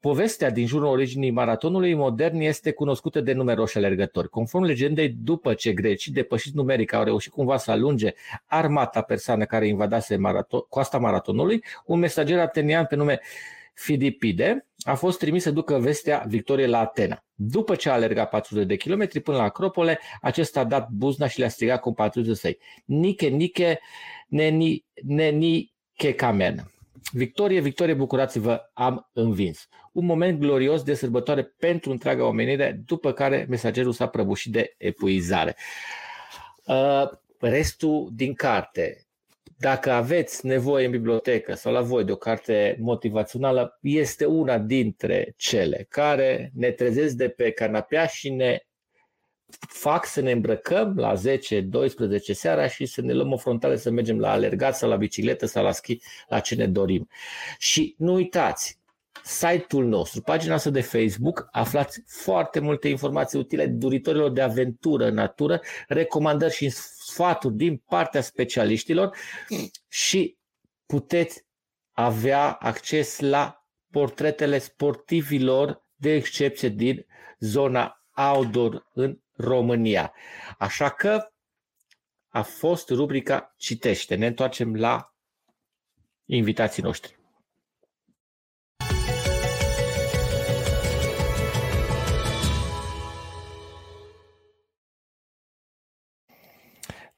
[0.00, 4.28] Povestea din jurul originii maratonului modern este cunoscută de numeroși alergători.
[4.28, 8.12] Conform legendei, după ce grecii, depășiți numeric, au reușit cumva să alunge
[8.46, 13.20] armata persoană care invadase maraton, coasta maratonului, un mesager atenian pe nume
[13.74, 17.24] Fidipide a fost trimis să ducă vestea victoriei la Atena.
[17.34, 21.38] După ce a alergat 400 de kilometri până la Acropole, acesta a dat buzna și
[21.38, 22.58] le-a strigat compatrioții săi.
[22.84, 23.80] Nike, Nike,
[24.28, 26.70] neni, neni, kekamen.
[27.12, 29.68] Victorie, victorie, bucurați-vă, am învins.
[29.92, 35.56] Un moment glorios de sărbătoare pentru întreaga omenire, după care mesagerul s-a prăbușit de epuizare.
[36.66, 37.08] Uh,
[37.38, 39.04] restul din carte,
[39.56, 45.34] dacă aveți nevoie în bibliotecă sau la voi de o carte motivațională, este una dintre
[45.36, 48.58] cele care ne trezesc de pe canapea și ne
[49.68, 51.20] fac să ne îmbrăcăm la 10-12
[52.32, 55.64] seara și să ne luăm o frontale să mergem la alergat sau la bicicletă sau
[55.64, 57.08] la schi, la ce ne dorim.
[57.58, 58.78] Și nu uitați,
[59.24, 65.14] site-ul nostru, pagina noastră de Facebook, aflați foarte multe informații utile duritorilor de aventură în
[65.14, 69.16] natură, recomandări și sfaturi din partea specialiștilor
[69.88, 70.36] și
[70.86, 71.44] puteți
[71.92, 77.06] avea acces la portretele sportivilor de excepție din
[77.38, 80.12] zona outdoor în România.
[80.58, 81.32] Așa că
[82.28, 84.14] a fost rubrica Citește.
[84.14, 85.14] Ne întoarcem la
[86.24, 87.18] invitații noștri.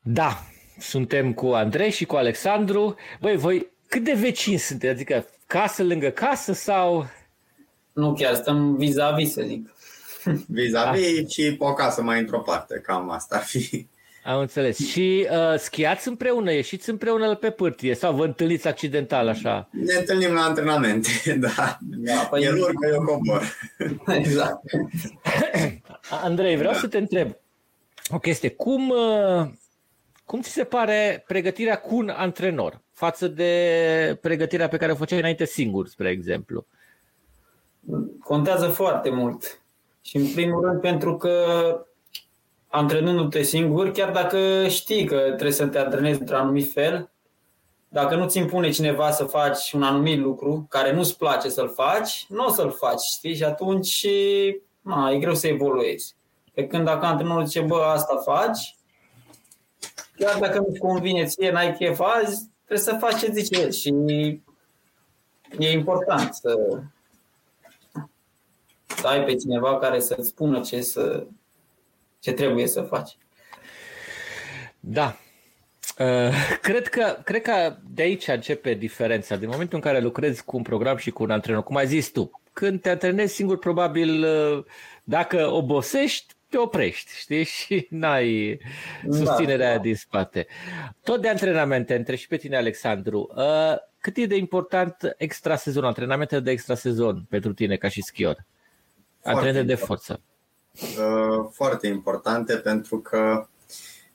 [0.04, 0.38] Da,
[0.78, 2.96] suntem cu Andrei și cu Alexandru.
[3.20, 4.92] Băi, voi cât de vecini sunteți?
[4.92, 7.06] Adică casă lângă casă sau...
[7.92, 9.74] Nu chiar, stăm vis-a-vis, să zic.
[10.48, 11.28] Vis-a-vis da.
[11.28, 13.86] și pe o casă mai într-o parte, cam asta ar fi.
[14.24, 14.78] Am înțeles.
[14.78, 19.68] Și uh, schiați împreună, ieșiți împreună pe pârtie sau vă întâlniți accidental așa?
[19.70, 21.08] Ne întâlnim la antrenamente,
[21.56, 21.78] da.
[21.80, 23.56] da păi El urcă, eu cobor.
[24.18, 24.62] Exact.
[26.24, 26.78] Andrei, vreau da.
[26.78, 27.36] să te întreb
[28.10, 28.50] o chestie.
[28.50, 29.48] Cum, uh,
[30.24, 35.18] cum ți se pare pregătirea cu un antrenor față de pregătirea pe care o făceai
[35.18, 36.66] înainte singur, spre exemplu?
[38.20, 39.61] Contează foarte mult.
[40.02, 41.36] Și în primul rând pentru că
[42.68, 47.10] antrenându-te singur, chiar dacă știi că trebuie să te antrenezi într-un anumit fel,
[47.88, 52.26] dacă nu ți impune cineva să faci un anumit lucru care nu-ți place să-l faci,
[52.28, 53.34] nu o să-l faci, știi?
[53.34, 54.06] Și atunci
[54.80, 56.14] na, e greu să evoluezi.
[56.54, 58.76] Pe când dacă antrenorul zice, bă, asta faci,
[60.16, 63.94] chiar dacă nu-ți convine ție, n-ai chef azi, trebuie să faci ce zice el și
[65.58, 66.54] e important să,
[68.96, 71.26] să ai pe cineva care să-ți spună ce, să,
[72.18, 73.16] ce trebuie să faci.
[74.80, 75.16] Da.
[75.98, 79.36] Uh, cred, că, cred că de aici începe diferența.
[79.36, 82.10] Din momentul în care lucrezi cu un program și cu un antrenor, cum ai zis
[82.10, 84.64] tu, când te antrenezi singur, probabil uh,
[85.04, 87.44] dacă obosești, te oprești, știi?
[87.64, 88.58] Și n-ai
[89.04, 89.16] da.
[89.16, 89.82] susținerea da.
[89.82, 90.46] din spate.
[91.02, 95.84] Tot de antrenamente, între și pe tine, Alexandru, uh, cât e de important extra sezon,
[95.84, 98.44] antrenamentele de extra sezon pentru tine ca și schior?
[99.22, 100.20] Antrenamente de forță.
[100.80, 103.46] Uh, foarte importante pentru că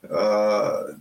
[0.01, 0.95] uh,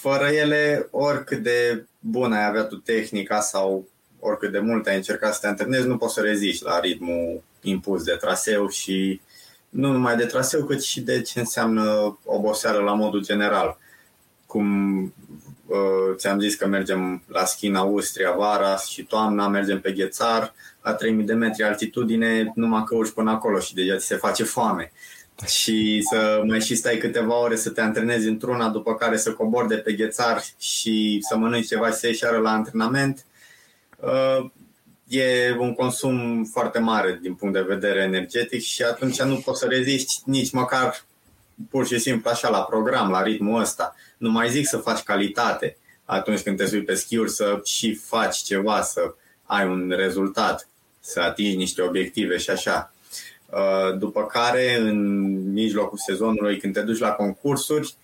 [0.00, 3.88] fără ele, oricât de bună ai avea tu tehnica sau
[4.20, 8.02] oricât de mult ai încercat să te antrenezi, nu poți să reziști la ritmul impus
[8.02, 9.20] de traseu și
[9.68, 13.78] nu numai de traseu, cât și de ce înseamnă oboseală la modul general.
[14.46, 15.10] Cum uh,
[16.14, 20.94] ți-am zis că mergem la schi în Austria vara și toamna, mergem pe ghețar, la
[20.94, 24.92] 3000 de metri altitudine, numai că urci până acolo și deja ți se face foame.
[25.46, 29.68] Și să mai și stai câteva ore să te antrenezi într-una, după care să cobori
[29.68, 33.24] de pe ghețar și să mănânci ceva și să ieși la antrenament,
[34.00, 34.50] uh,
[35.08, 39.66] e un consum foarte mare din punct de vedere energetic și atunci nu poți să
[39.66, 41.04] reziști nici măcar
[41.70, 43.94] pur și simplu așa la program, la ritmul ăsta.
[44.16, 48.36] Nu mai zic să faci calitate atunci când te sui pe schiuri, să și faci
[48.36, 50.68] ceva, să ai un rezultat,
[51.00, 52.92] să atingi niște obiective și așa.
[53.50, 57.94] Uh, după care, în mijlocul sezonului, când te duci la concursuri,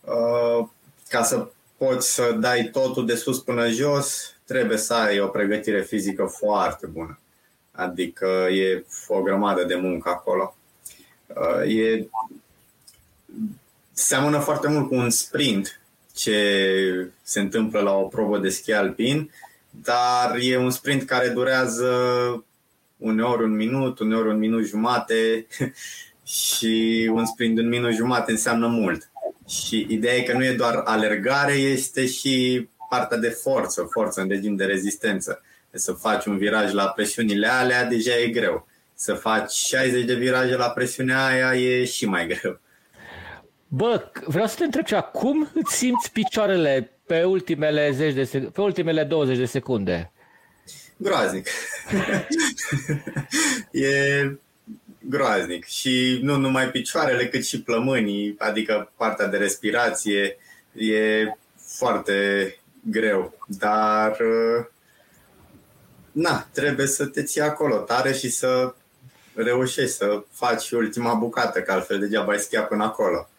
[0.00, 0.66] uh,
[1.08, 5.82] ca să poți să dai totul de sus până jos, trebuie să ai o pregătire
[5.82, 7.18] fizică foarte bună.
[7.72, 10.56] Adică e o grămadă de muncă acolo.
[11.26, 12.08] Uh, e,
[13.92, 15.80] seamănă foarte mult cu un sprint
[16.14, 19.30] ce se întâmplă la o probă de schi alpin,
[19.70, 21.88] dar e un sprint care durează
[22.96, 25.46] uneori un minut, uneori un minut jumate
[26.24, 29.10] și un sprint de un minut jumate înseamnă mult.
[29.48, 34.28] Și ideea e că nu e doar alergare, este și partea de forță, forță în
[34.28, 35.42] regim de rezistență.
[35.70, 38.68] Să faci un viraj la presiunile alea, deja e greu.
[38.94, 42.60] Să faci 60 de viraje la presiunea aia e și mai greu.
[43.72, 45.02] Bă, vreau să te întreb ceva.
[45.02, 50.12] Cum îți simți picioarele pe ultimele, 10 de sec- pe ultimele 20 de secunde?
[50.96, 51.48] Groaznic.
[53.70, 54.30] e
[55.00, 55.64] groaznic.
[55.64, 60.36] Și nu numai picioarele, cât și plămânii, adică partea de respirație,
[60.72, 62.54] e foarte
[62.90, 64.66] greu, dar uh,
[66.12, 68.74] na, trebuie să te ții acolo tare și să
[69.34, 73.29] reușești să faci ultima bucată, că altfel degeaba ai schia până acolo.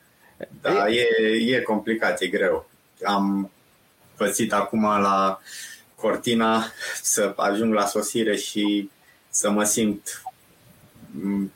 [0.61, 1.07] Da, e,
[1.55, 2.69] e complicat, e greu.
[3.03, 3.51] Am
[4.17, 5.39] pățit acum la
[5.95, 6.65] Cortina
[7.01, 8.89] să ajung la sosire și
[9.29, 10.23] să mă simt,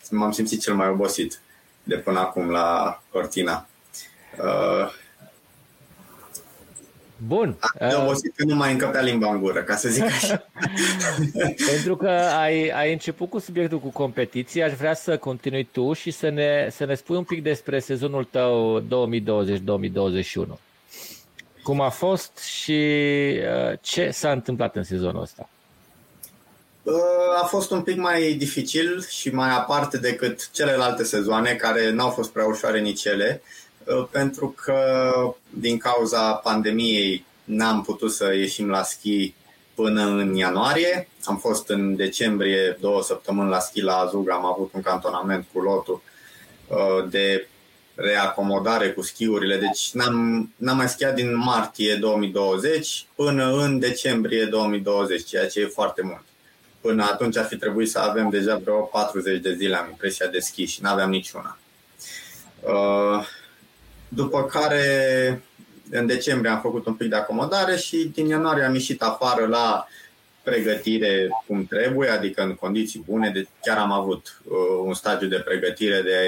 [0.09, 1.39] m-am simțit cel mai obosit
[1.83, 3.67] de până acum la Cortina.
[4.38, 4.91] Uh,
[7.28, 7.57] Bun.
[7.80, 10.47] De obosit că nu mai încăpea limba în gură, ca să zic așa.
[11.71, 16.11] Pentru că ai, ai început cu subiectul cu competiție, aș vrea să continui tu și
[16.11, 18.86] să ne, să ne spui un pic despre sezonul tău 2020-2021.
[21.63, 22.82] Cum a fost și
[23.71, 25.49] uh, ce s-a întâmplat în sezonul ăsta?
[26.84, 26.93] Uh,
[27.41, 32.32] a fost un pic mai dificil și mai aparte decât celelalte sezoane, care n-au fost
[32.32, 33.41] prea ușoare nici ele.
[33.43, 33.64] Uh,
[34.11, 35.11] pentru că
[35.49, 39.33] din cauza pandemiei n-am putut să ieșim la schi
[39.75, 41.07] până în ianuarie.
[41.23, 45.59] Am fost în decembrie două săptămâni la schi la Azug, am avut un cantonament cu
[45.61, 46.01] lotul
[46.67, 47.47] uh, de
[47.95, 55.25] reacomodare cu schiurile, deci n-am, n-am mai schiat din martie 2020 până în decembrie 2020,
[55.25, 56.23] ceea ce e foarte mult.
[56.81, 60.39] Până atunci ar fi trebuit să avem deja vreo 40 de zile, am impresia, de
[60.39, 61.57] schi și n-aveam niciuna.
[62.61, 63.25] Uh,
[64.08, 65.41] după care
[65.91, 69.88] în decembrie am făcut un pic de acomodare și din ianuarie am ieșit afară la
[70.43, 73.30] pregătire cum trebuie, adică în condiții bune.
[73.30, 74.53] De, chiar am avut uh,
[74.86, 76.20] un stagiu de pregătire de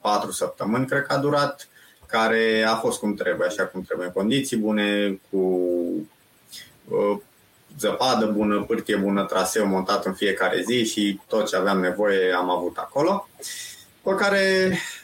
[0.00, 1.68] patru săptămâni, cred că a durat,
[2.06, 5.38] care a fost cum trebuie, așa cum trebuie, în condiții bune, cu
[6.88, 7.18] uh,
[7.78, 12.50] zăpadă bună, pârtie bună, traseu montat în fiecare zi și tot ce aveam nevoie am
[12.50, 13.28] avut acolo.
[14.02, 14.99] Pe care Uh,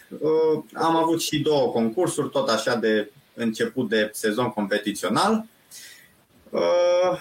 [0.73, 5.45] am avut și două concursuri, tot așa de început de sezon competițional.
[6.51, 7.21] Uh,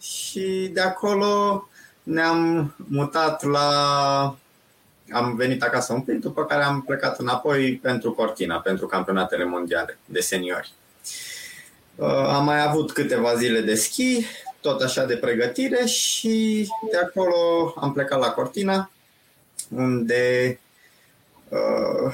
[0.00, 1.68] și de acolo
[2.02, 4.36] ne-am mutat la.
[5.12, 9.98] Am venit acasă un pic, după care am plecat înapoi pentru Cortina, pentru campionatele mondiale
[10.04, 10.72] de seniori.
[11.94, 14.24] Uh, am mai avut câteva zile de schi,
[14.60, 18.90] tot așa de pregătire și de acolo am plecat la Cortina,
[19.68, 20.58] unde
[21.54, 22.12] Uh,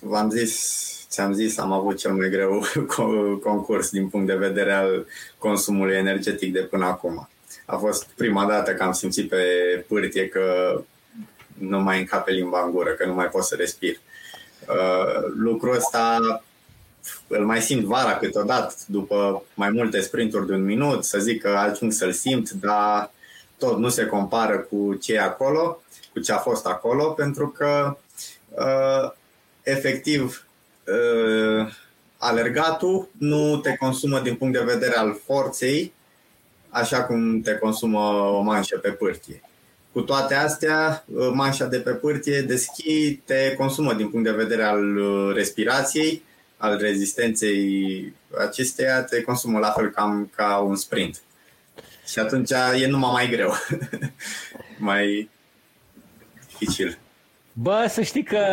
[0.00, 2.64] v-am zis, ți-am zis, am avut cel mai greu
[3.48, 5.06] concurs din punct de vedere al
[5.38, 7.28] consumului energetic de până acum.
[7.66, 9.44] A fost prima dată că am simțit pe
[9.88, 10.42] pârtie că
[11.58, 13.96] nu mai încape limba în gură, că nu mai pot să respir.
[14.68, 16.18] Uh, lucrul ăsta
[17.26, 21.48] îl mai simt vara câteodată, după mai multe sprinturi de un minut, să zic că
[21.48, 23.10] ajung să-l simt, dar
[23.58, 27.96] tot nu se compară cu ce e acolo, cu ce a fost acolo, pentru că
[28.60, 29.12] uh,
[29.62, 30.46] efectiv
[30.86, 31.72] uh,
[32.16, 35.92] alergatul nu te consumă din punct de vedere al forței
[36.68, 37.98] așa cum te consumă
[38.36, 39.42] o manșă pe pârtie.
[39.92, 44.42] Cu toate astea, uh, manșa de pe pârtie de schi te consumă din punct de
[44.42, 46.22] vedere al uh, respirației,
[46.56, 51.20] al rezistenței acesteia, te consumă la fel cam ca un sprint.
[52.06, 52.50] Și atunci
[52.80, 53.52] e numai mai greu,
[54.88, 55.30] mai
[56.48, 56.98] dificil.
[57.52, 58.44] Bă, să știi că,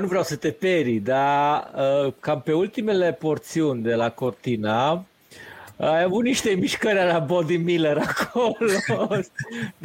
[0.00, 5.04] nu vreau să te peri, dar uh, cam pe ultimele porțiuni de la Cortina,
[5.76, 8.54] ai avut niște mișcări la Body Miller acolo,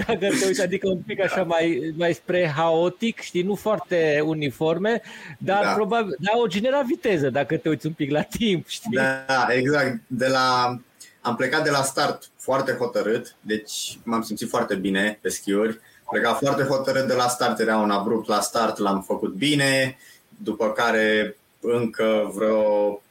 [0.05, 5.01] dacă te uiți, adică un pic așa mai, mai spre haotic, știi, nu foarte uniforme,
[5.37, 5.73] dar da.
[5.73, 8.97] probabil, da, o genera viteză dacă te uiți un pic la timp, știi?
[8.97, 10.01] Da, exact.
[10.07, 10.77] De la,
[11.21, 15.79] am plecat de la start foarte hotărât, deci m-am simțit foarte bine pe schiuri
[16.13, 19.97] pleca foarte hotărât de la start, era un abrupt la start, l-am făcut bine,
[20.43, 23.01] după care încă vreo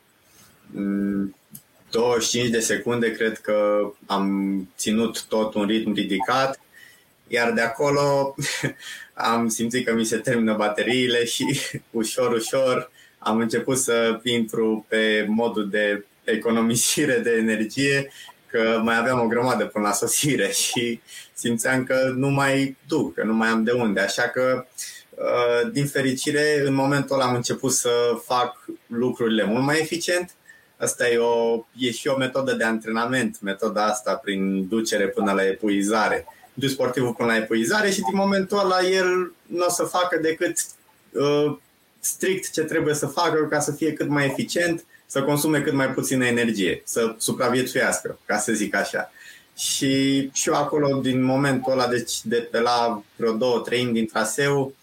[1.91, 6.61] 25 mm, de secunde cred că am ținut tot un ritm ridicat,
[7.29, 8.35] iar de acolo
[9.33, 15.27] am simțit că mi se termină bateriile și ușor, ușor am început să intru pe
[15.29, 18.11] modul de economisire de energie
[18.53, 21.01] că mai aveam o grămadă până la sosire și
[21.35, 24.01] simțeam că nu mai duc, că nu mai am de unde.
[24.01, 24.67] Așa că,
[25.11, 27.91] uh, din fericire, în momentul ăla am început să
[28.25, 30.35] fac lucrurile mult mai eficient.
[30.77, 35.47] Asta e, o, e și o metodă de antrenament, metoda asta prin ducere până la
[35.47, 36.27] epuizare.
[36.55, 40.57] Du sportivul până la epuizare și din momentul ăla el nu o să facă decât
[41.11, 41.57] uh,
[42.01, 45.91] strict ce trebuie să facă ca să fie cât mai eficient să consume cât mai
[45.91, 49.13] puțină energie, să supraviețuiască, ca să zic așa.
[49.57, 54.07] Și, și eu acolo, din momentul ăla, deci de pe la vreo două treimi din
[54.07, 54.75] traseu,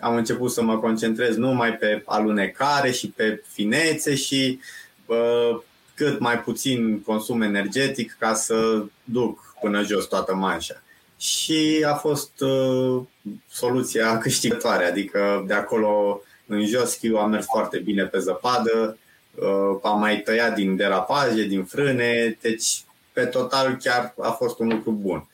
[0.00, 4.60] am început să mă concentrez numai pe alunecare și pe finețe și
[5.06, 5.60] uh,
[5.94, 10.82] cât mai puțin consum energetic ca să duc până jos toată manșa.
[11.18, 13.02] Și a fost uh,
[13.50, 18.98] soluția câștigătoare, adică de acolo în jos schiul a mers foarte bine pe zăpadă,
[19.40, 22.82] uh, am mai tăiat din derapaje, din frâne, deci
[23.12, 25.28] pe total chiar a fost un lucru bun.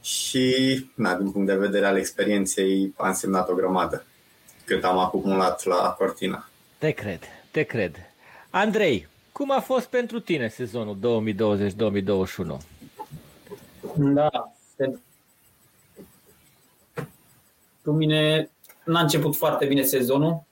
[0.00, 4.04] Și, na, din punct de vedere al experienței, a însemnat o grămadă
[4.64, 6.48] cât am acumulat la Cortina.
[6.78, 7.20] Te cred,
[7.50, 7.96] te cred.
[8.50, 10.96] Andrei, cum a fost pentru tine sezonul
[12.56, 12.56] 2020-2021?
[13.96, 14.54] Da,
[17.82, 18.50] cu mine
[18.84, 20.42] n-a început foarte bine sezonul.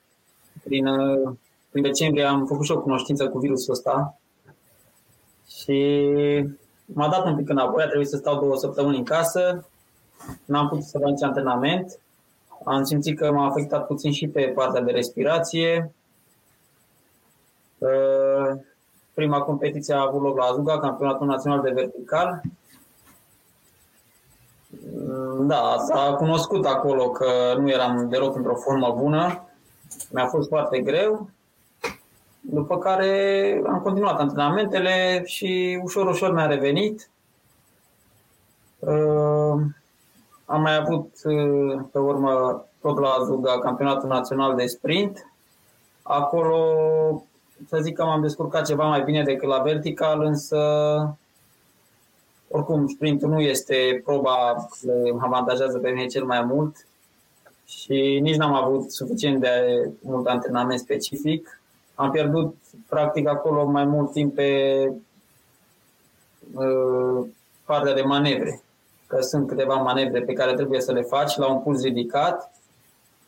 [0.62, 0.86] Prin,
[1.73, 4.16] prin decembrie am făcut și o cunoștință cu virusul ăsta
[5.49, 6.07] și
[6.85, 9.66] m-a dat un pic înapoi, a trebuit să stau două săptămâni în casă,
[10.45, 11.99] n-am putut să fac nici antrenament,
[12.64, 15.93] am simțit că m-a afectat puțin și pe partea de respirație.
[17.79, 18.59] Uh,
[19.14, 22.41] prima competiție a avut loc la Azuga, campionatul național de vertical.
[24.95, 29.49] Mm, da, s-a cunoscut acolo că nu eram deloc într-o formă bună.
[30.11, 31.31] Mi-a fost foarte greu.
[32.45, 37.11] După care am continuat antrenamentele și ușor, ușor mi-a revenit.
[38.78, 39.61] Uh,
[40.45, 45.26] am mai avut uh, pe urmă tot la Zuga campionatul național de sprint.
[46.03, 46.59] Acolo
[47.68, 50.59] să zic că m-am descurcat ceva mai bine decât la vertical, însă
[52.49, 56.86] oricum sprintul nu este proba care mă avantajează pe mine cel mai mult
[57.66, 61.62] și nici n-am avut suficient de mult antrenament specific.
[61.95, 62.57] Am pierdut
[62.88, 64.93] practic acolo mai mult timp pe
[66.55, 67.26] uh,
[67.64, 68.62] partea de manevre,
[69.07, 72.53] că sunt câteva manevre pe care trebuie să le faci la un puls ridicat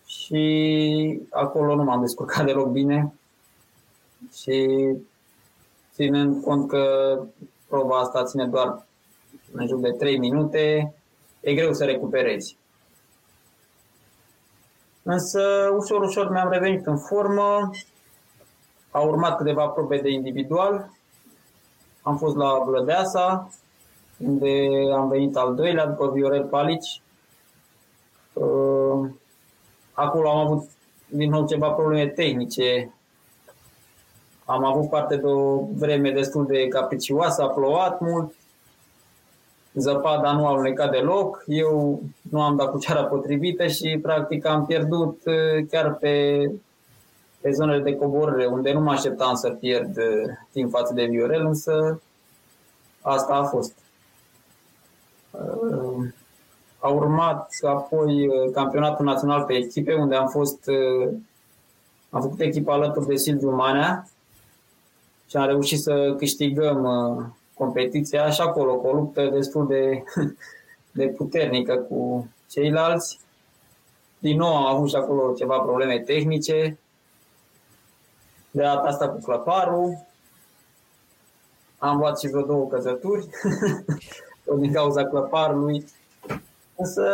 [0.06, 3.14] și acolo nu m-am descurcat deloc bine
[4.34, 4.78] și
[5.92, 7.18] ținând cont că
[7.68, 8.86] proba asta ține doar
[9.52, 10.94] în jur de 3 minute,
[11.40, 12.56] e greu să recuperezi.
[15.02, 15.40] Însă,
[15.78, 17.70] ușor, ușor mi-am revenit în formă,
[18.94, 20.90] au urmat câteva probe de individual,
[22.02, 23.48] am fost la Blădeasa,
[24.18, 27.02] unde am venit al doilea după Viorel Palici.
[28.32, 29.10] Uh,
[29.92, 30.68] acolo am avut
[31.06, 32.94] din nou ceva probleme tehnice.
[34.44, 38.34] Am avut parte de o vreme destul de capricioasă, a plouat mult,
[39.72, 44.66] zăpada nu a alunecat deloc, eu nu am dat cu ceara potrivită și practic am
[44.66, 46.50] pierdut uh, chiar pe,
[47.44, 51.46] pe zonele de coborâre, unde nu mă așteptam să pierd uh, timp față de Viorel,
[51.46, 52.02] însă
[53.00, 53.74] asta a fost.
[55.30, 56.06] Uh,
[56.78, 60.70] a urmat apoi campionatul național pe echipe, unde am fost
[62.10, 64.08] am făcut echipa alături de Silviu Manea
[65.28, 66.86] și am reușit să câștigăm
[67.54, 70.04] competiția și acolo, cu o luptă destul de,
[70.98, 73.18] de puternică cu ceilalți.
[74.18, 76.78] Din nou am avut și acolo ceva probleme tehnice.
[78.54, 80.06] De data asta cu claparul.
[81.78, 83.26] Am luat și vreo două căzături
[84.60, 85.86] din cauza claparului.
[86.76, 87.04] Însă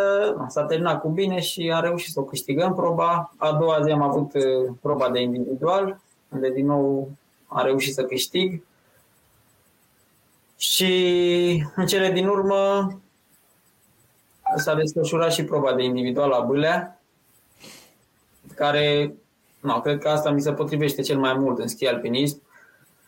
[0.49, 3.32] s-a terminat cu bine și am reușit să o câștigăm proba.
[3.36, 7.11] A doua zi am avut uh, proba de individual, unde din nou
[7.47, 8.62] am reușit să câștig.
[10.57, 12.88] Și în cele din urmă
[14.57, 17.01] s-a desfășurat și proba de individual la Bâlea,
[18.55, 19.14] care,
[19.61, 22.42] nu, cred că asta mi se potrivește cel mai mult în schi alpinism.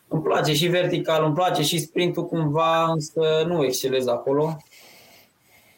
[0.08, 4.56] Îmi place și vertical, îmi place și sprintul cumva, însă nu excelez acolo.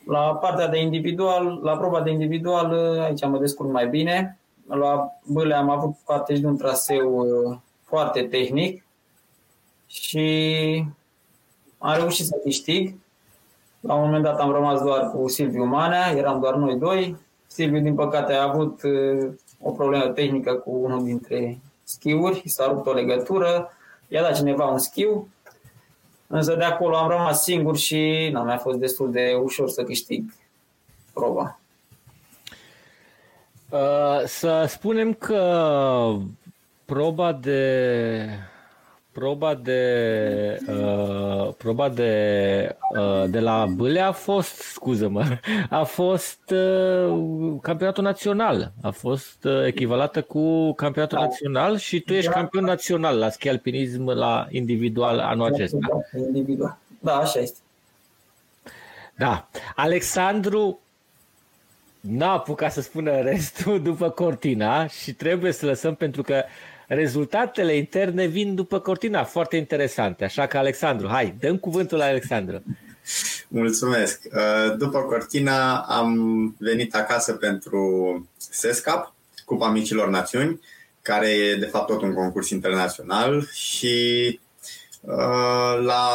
[0.07, 4.39] La partea de individual, la proba de individual, aici mă descurc mai bine.
[4.69, 8.85] La Bâlea am avut parte și de un traseu uh, foarte tehnic
[9.87, 10.85] și
[11.79, 12.95] am reușit să câștig.
[13.81, 17.17] La un moment dat am rămas doar cu Silviu Manea, eram doar noi doi.
[17.47, 19.33] Silviu, din păcate, a avut uh,
[19.65, 23.73] o problemă tehnică cu unul dintre schiuri, s-a rupt o legătură,
[24.09, 25.29] i-a dat cineva un schiu,
[26.27, 30.35] însă de acolo am rămas singur și nu mi-a fost destul de ușor să câștig
[31.13, 31.59] proba.
[33.69, 36.17] Uh, să spunem că
[36.85, 38.29] proba de
[39.15, 39.81] proba de
[40.69, 45.39] uh, proba de uh, de la Bâle a fost, scuză-mă,
[45.71, 51.25] a fost uh, campionatul național, a fost uh, echivalată cu campionatul da.
[51.25, 52.37] național și tu ești da.
[52.37, 55.79] campion național la schi alpinism la individual anul acesta.
[56.17, 56.79] Individual.
[57.01, 57.59] Da, așa este.
[59.17, 59.49] Da.
[59.75, 60.79] Alexandru
[62.01, 66.45] n-a apucat să spună restul după Cortina și trebuie să lăsăm pentru că
[66.95, 70.25] rezultatele interne vin după cortina, foarte interesante.
[70.25, 72.63] Așa că, Alexandru, hai, dăm cuvântul la Alexandru.
[73.49, 74.21] Mulțumesc.
[74.25, 76.17] Uh, după cortina am
[76.59, 77.81] venit acasă pentru
[78.37, 79.15] SESCAP,
[79.45, 80.61] Cupa Micilor Națiuni,
[81.03, 84.41] care e de fapt tot un concurs internațional și
[85.01, 86.09] uh, la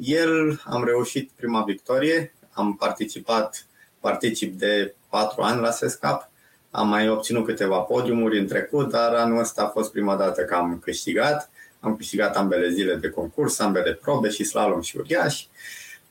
[0.00, 3.66] el am reușit prima victorie, am participat,
[4.00, 6.30] particip de patru ani la SESCAP,
[6.76, 10.54] am mai obținut câteva podiumuri în trecut, dar anul ăsta a fost prima dată că
[10.54, 11.50] am câștigat.
[11.80, 15.44] Am câștigat ambele zile de concurs, ambele probe și slalom și uriaș.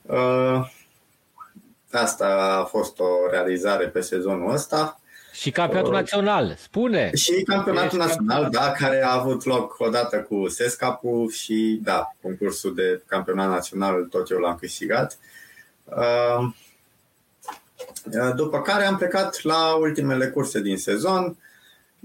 [0.02, 0.70] Uh,
[1.92, 5.00] asta a fost o realizare pe sezonul ăsta.
[5.32, 7.12] Și campionatul uh, național, spune!
[7.16, 13.02] Și campionatul național, da, care a avut loc odată cu Sescapu și, da, concursul de
[13.06, 15.18] campionat național tot eu l-am câștigat.
[15.84, 16.54] Uh,
[18.36, 21.38] după care am plecat la ultimele curse din sezon,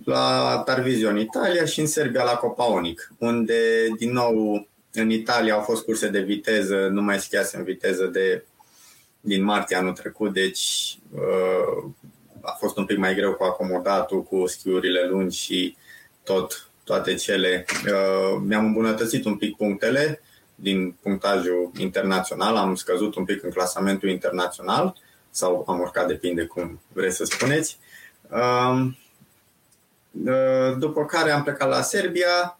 [0.05, 5.61] la Tarvisio în Italia și în Serbia la Copaonic, unde din nou în Italia au
[5.61, 8.45] fost curse de viteză, nu mai schiase în viteză de
[9.21, 11.91] din martie anul trecut, deci uh,
[12.41, 15.77] a fost un pic mai greu cu acomodatul, cu schiurile lungi și
[16.23, 17.65] tot, toate cele.
[17.87, 20.23] Uh, mi-am îmbunătățit un pic punctele
[20.55, 24.97] din punctajul internațional, am scăzut un pic în clasamentul internațional
[25.31, 27.79] sau am urcat, depinde cum vreți să spuneți.
[28.31, 28.91] Uh,
[30.79, 32.59] după care am plecat la Serbia,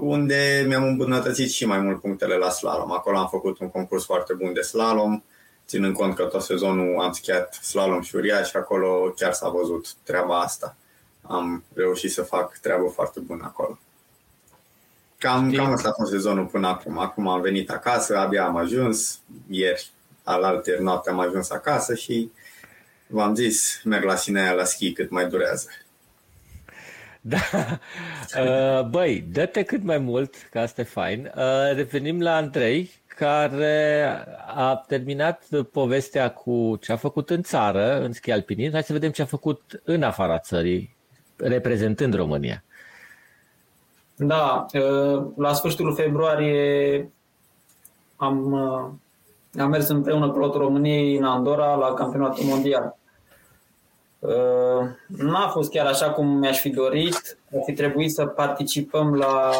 [0.00, 2.92] unde mi-am îmbunătățit și mai mult punctele la slalom.
[2.92, 5.22] Acolo am făcut un concurs foarte bun de slalom,
[5.66, 9.94] ținând cont că tot sezonul am schiat slalom și uriaș și acolo chiar s-a văzut
[10.02, 10.76] treaba asta.
[11.22, 13.78] Am reușit să fac treabă foarte bună acolo.
[15.18, 16.98] Cam, cam asta a fost sezonul până acum.
[16.98, 19.90] Acum am venit acasă, abia am ajuns, ieri,
[20.22, 22.30] alaltă noapte am ajuns acasă și
[23.06, 25.68] v-am zis, merg la Sinea la schi cât mai durează.
[27.20, 27.38] Da.
[28.38, 31.32] Uh, băi, dă-te cât mai mult, că asta e fain.
[31.36, 34.06] Uh, revenim la Andrei, care
[34.54, 38.72] a terminat povestea cu ce a făcut în țară, în schi alpinism.
[38.72, 40.96] Hai să vedem ce a făcut în afara țării,
[41.36, 42.64] reprezentând România.
[44.16, 47.08] Da, uh, la sfârșitul februarie
[48.16, 48.52] am,
[49.58, 52.96] am mers împreună cu lotul României în Andorra la campionatul mondial.
[54.18, 57.38] Uh, n-a fost chiar așa cum mi-aș fi dorit.
[57.54, 59.50] Ar fi trebuit să participăm la,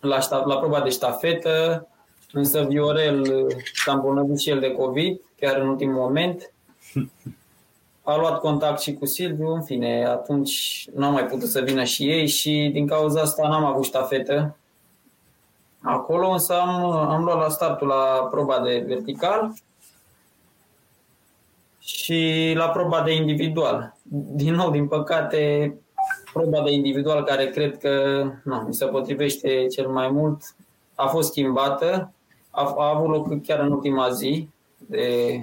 [0.00, 1.86] la, șta, la proba de ștafetă,
[2.32, 3.46] însă Viorel
[3.84, 6.52] s-a îmbolnăvit și el de COVID, chiar în ultimul moment.
[8.02, 12.10] A luat contact și cu Silviu, în fine, atunci n-am mai putut să vină și
[12.10, 14.56] ei și din cauza asta n-am avut ștafetă.
[15.82, 19.52] Acolo însă am, am luat la startul la proba de vertical
[21.78, 23.96] și la proba de individual.
[24.10, 25.74] Din nou, din păcate,
[26.32, 30.42] proba de individual care cred că nu, mi se potrivește cel mai mult
[30.94, 32.12] a fost schimbată.
[32.50, 35.40] A, a avut loc chiar în ultima zi de,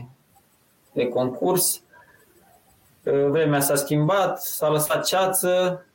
[0.94, 1.82] de concurs.
[3.04, 5.86] Vremea s-a schimbat, s-a lăsat ceață,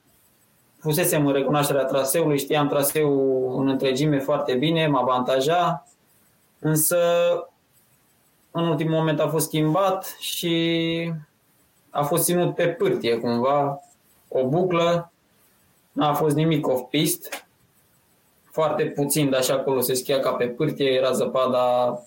[0.80, 5.86] fusesem în recunoașterea traseului, știam traseul în întregime foarte bine, mă avantaja,
[6.58, 6.98] însă
[8.50, 11.12] în ultimul moment a fost schimbat și
[11.90, 13.80] a fost ținut pe pârtie cumva,
[14.28, 15.12] o buclă,
[15.92, 17.46] n-a fost nimic off-pist,
[18.50, 21.98] foarte puțin, dar și acolo se schia ca pe pârtie, era zăpada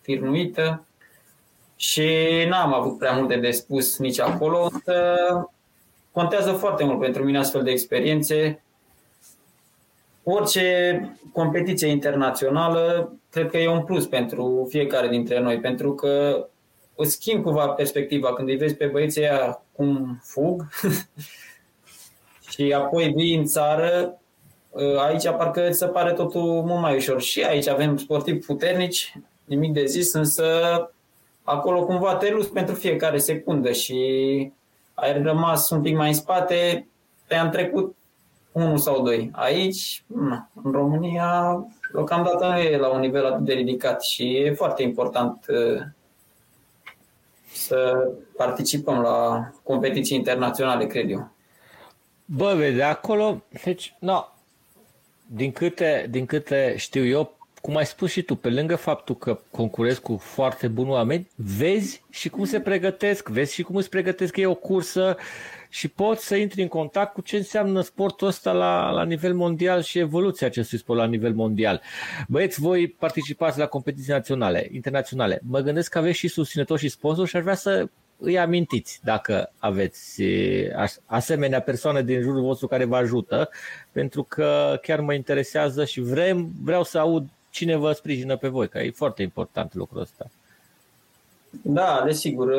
[0.00, 0.84] firnuită
[1.76, 2.10] și
[2.48, 5.16] n-am avut prea multe de spus nici acolo, însă
[6.12, 8.62] contează foarte mult pentru mine astfel de experiențe.
[10.22, 16.46] Orice competiție internațională cred că e un plus pentru fiecare dintre noi, pentru că
[16.96, 20.68] îți schimb cumva perspectiva când îi vezi pe băieții aia cum fug
[22.50, 24.18] și apoi vii în țară,
[24.98, 27.20] aici parcă îți se pare totul mult mai ușor.
[27.20, 30.44] Și aici avem sportivi puternici, nimic de zis, însă
[31.42, 34.52] acolo cumva te luți pentru fiecare secundă și
[34.94, 36.88] ai rămas un pic mai în spate,
[37.26, 37.96] te-am trecut
[38.52, 39.30] unul sau doi.
[39.32, 40.04] Aici,
[40.62, 45.46] în România, deocamdată nu e la un nivel atât de ridicat și e foarte important
[45.48, 45.82] uh,
[47.52, 51.30] să participăm la competiții internaționale, cred eu.
[52.24, 54.24] Bă, vede, acolo, deci, no,
[55.26, 59.38] din câte, din câte știu eu, cum ai spus și tu, pe lângă faptul că
[59.50, 64.36] concurezi cu foarte buni oameni, vezi și cum se pregătesc, vezi și cum îți pregătesc
[64.36, 65.16] ei o cursă,
[65.68, 69.82] și poți să intri în contact cu ce înseamnă sportul ăsta la, la nivel mondial
[69.82, 71.80] și evoluția acestui sport la nivel mondial.
[72.28, 75.40] Băieți, voi participați la competiții naționale, internaționale.
[75.46, 77.88] Mă gândesc că aveți și susținători și sponsori și aș vrea să
[78.18, 80.22] îi amintiți dacă aveți
[81.06, 83.48] asemenea persoane din jurul vostru care vă ajută,
[83.92, 88.68] pentru că chiar mă interesează și vrem, vreau să aud cine vă sprijină pe voi,
[88.68, 90.26] că e foarte important lucrul ăsta.
[91.62, 92.52] Da, desigur.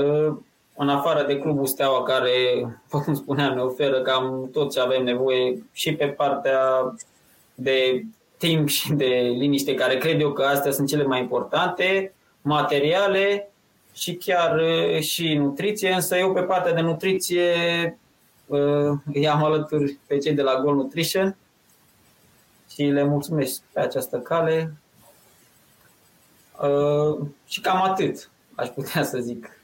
[0.76, 2.32] în afară de clubul Steaua care,
[2.90, 6.96] cum spuneam, ne oferă cam tot ce avem nevoie și pe partea
[7.56, 8.04] de
[8.38, 13.52] timp și de liniște, care cred eu că astea sunt cele mai importante, materiale
[13.94, 14.62] și chiar
[15.00, 17.54] și nutriție, însă eu pe partea de nutriție
[19.14, 21.36] îi am alături pe cei de la Goal Nutrition
[22.74, 24.74] și le mulțumesc pe această cale.
[27.48, 29.58] Și cam atât, aș putea să zic.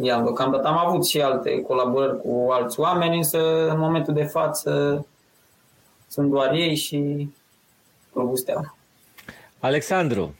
[0.00, 5.06] i-am deocamdată am avut și alte colaborări cu alți oameni, însă în momentul de față
[6.08, 7.28] sunt doar ei și
[8.12, 8.76] Clubul Steaua.
[9.58, 10.34] Alexandru,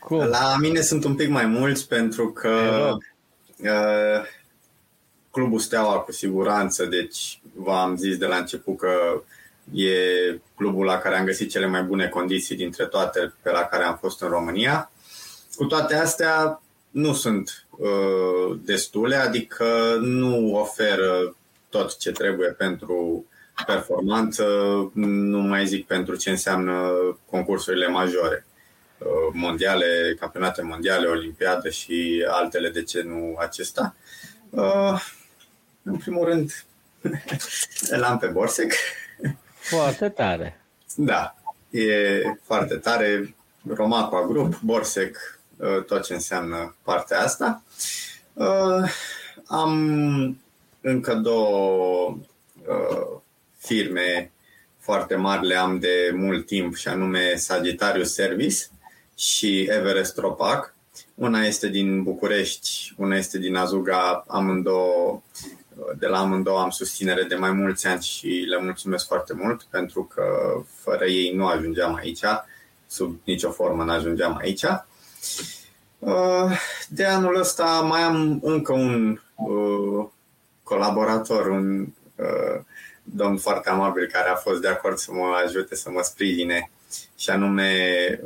[0.00, 0.18] cum?
[0.18, 2.50] La mine sunt un pic mai mulți pentru că
[3.58, 4.26] uh,
[5.30, 9.22] Clubul Steaua cu siguranță, deci v-am zis de la început că
[9.74, 9.90] e
[10.56, 13.96] clubul la care am găsit cele mai bune condiții dintre toate pe la care am
[13.96, 14.90] fost în România.
[15.54, 21.36] Cu toate astea, nu sunt uh, destule, adică nu oferă
[21.68, 23.26] tot ce trebuie pentru
[23.66, 24.44] performanță,
[24.94, 26.92] nu mai zic pentru ce înseamnă
[27.30, 28.46] concursurile majore,
[28.98, 33.94] uh, mondiale, campionate mondiale, olimpiade și altele, de ce nu acesta.
[34.50, 35.00] Uh,
[35.82, 36.64] în primul rând,
[37.96, 38.72] îl am pe Borsec.
[39.68, 40.60] Foarte tare.
[40.96, 41.34] Da,
[41.70, 43.34] e foarte tare.
[43.74, 47.62] Romacoa Group, Borsec, uh, tot ce înseamnă partea asta.
[49.46, 50.40] Am
[50.80, 52.18] încă două
[53.58, 54.30] firme
[54.78, 58.56] foarte mari le am de mult timp și anume Sagittarius Service
[59.16, 60.74] și Everest Ropac.
[61.14, 65.22] Una este din București, una este din Azuga, amândouă,
[65.98, 70.04] de la amândouă am susținere de mai mulți ani și le mulțumesc foarte mult pentru
[70.14, 70.24] că
[70.74, 72.24] fără ei nu ajungeam aici,
[72.86, 74.64] sub nicio formă nu ajungeam aici.
[76.88, 80.06] De anul ăsta mai am încă un uh,
[80.62, 82.60] colaborator, un uh,
[83.02, 86.70] domn foarte amabil care a fost de acord să mă ajute să mă sprijine
[87.16, 87.70] și anume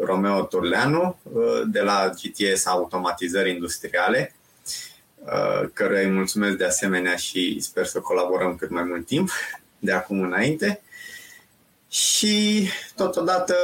[0.00, 4.39] Romeo Turleanu uh, de la GTS Automatizări Industriale uh,
[5.72, 9.30] căruia îi mulțumesc de asemenea și sper să colaborăm cât mai mult timp
[9.78, 10.80] de acum înainte.
[11.88, 13.54] Și totodată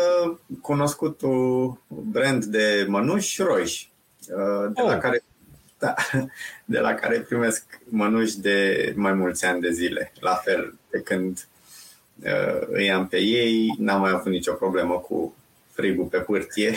[0.61, 4.89] cunoscutul brand de mănuși Roiș, uh, de oh.
[4.89, 5.23] la care
[5.79, 5.95] da,
[6.65, 10.13] de la care primesc mănuși de mai mulți ani de zile.
[10.21, 11.49] La fel, de când
[12.23, 15.37] uh, îi am pe ei, n-am mai avut nicio problemă cu
[15.73, 16.77] frigul pe pârtie.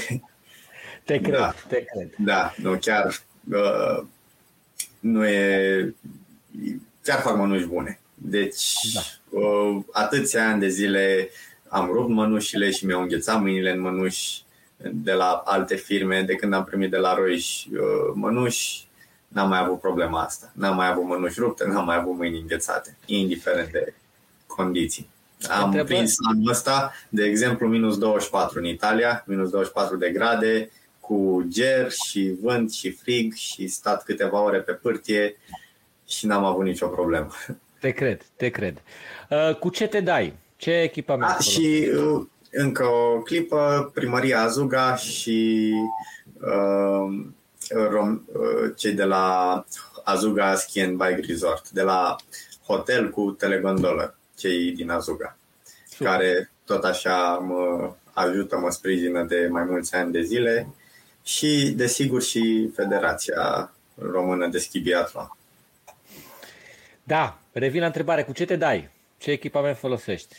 [1.03, 2.09] Te cred, da, te cred.
[2.17, 3.21] Da, nu, chiar
[3.51, 4.03] uh,
[4.99, 5.93] nu e...
[7.03, 7.99] Chiar fac mănuși bune.
[8.13, 9.01] Deci, da.
[9.39, 11.29] uh, atâția ani de zile
[11.67, 14.43] am rupt mănușile și mi-au înghețat mâinile în mănuși
[14.91, 18.87] de la alte firme, de când am primit de la Roiș uh, mănuși,
[19.27, 20.51] n-am mai avut problema asta.
[20.53, 23.93] N-am mai avut mânuși rupte, n-am mai avut mâini înghețate, indiferent de
[24.47, 25.09] condiții.
[25.49, 25.87] Am Întrebă...
[25.87, 30.71] prins anul ăsta, de exemplu, minus 24 în Italia, minus 24 de grade,
[31.09, 35.37] cu ger și vânt și frig și stat câteva ore pe pârtie
[36.07, 37.29] și n-am avut nicio problemă.
[37.79, 38.81] Te cred, te cred.
[39.29, 40.33] Uh, cu ce te dai?
[40.55, 41.31] Ce echipament?
[41.37, 45.71] A, și uh, încă o clipă, primăria Azuga și
[46.41, 47.25] uh,
[47.89, 49.65] rom, uh, cei de la
[50.03, 52.15] Azuga Ski and Bike Resort, de la
[52.65, 55.37] hotel cu telegondolă, cei din Azuga,
[55.87, 56.07] Super.
[56.07, 60.73] care tot așa mă ajută, mă sprijină de mai mulți ani de zile
[61.23, 65.37] și, desigur, și Federația Română de Schi Biathlon.
[67.03, 68.23] Da, revin la întrebare.
[68.23, 68.89] Cu ce te dai?
[69.17, 70.35] Ce echipament folosești?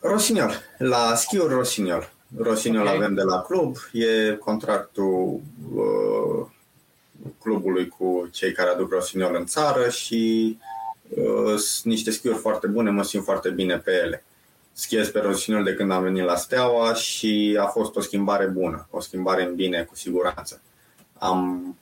[0.00, 0.62] Rosignol.
[0.78, 2.12] La schiuri Rosignol.
[2.36, 2.94] Rosignol okay.
[2.94, 5.40] avem de la club, e contractul
[5.74, 6.46] uh,
[7.40, 10.56] clubului cu cei care aduc Rosignol în țară și
[11.08, 14.24] uh, sunt niște schiuri foarte bune, mă simt foarte bine pe ele.
[14.78, 18.88] Schiez pe Rosignol de când am venit la Steaua și a fost o schimbare bună,
[18.90, 20.62] o schimbare în bine, cu siguranță.
[21.18, 21.76] Am,